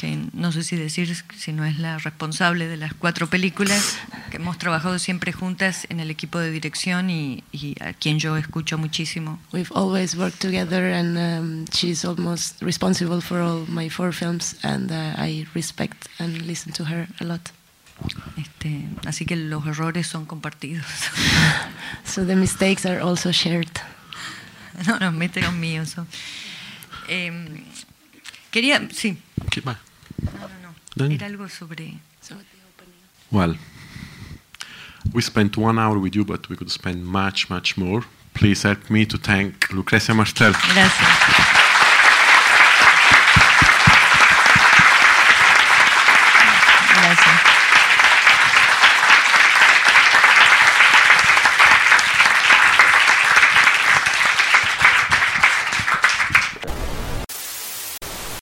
[0.05, 3.97] Que no sé si decir si no es la responsable de las cuatro películas,
[4.29, 8.37] que hemos trabajado siempre juntas en el equipo de dirección y, y a quien yo
[8.37, 9.39] escucho muchísimo.
[9.51, 14.91] We've always worked together, and um, she's almost responsible for all my four films, and
[14.91, 17.41] uh, I respect and listen to her a lot.
[18.37, 20.85] Este, así que los errores son compartidos.
[22.05, 23.71] So the mistakes are also shared.
[24.85, 25.89] no, no, míos.
[25.89, 26.07] son.
[27.07, 27.63] Em,
[28.51, 29.94] quería, sí, Okay, bye.
[30.21, 30.75] No, no, no.
[30.95, 31.13] Done.
[31.13, 31.99] Era algo sobre...
[33.31, 33.57] Well,
[35.13, 38.03] we spent one hour with you, but we could spend much, much more.
[38.33, 40.53] Please help me to thank Lucrezia Martel.
[40.53, 41.64] Gracias.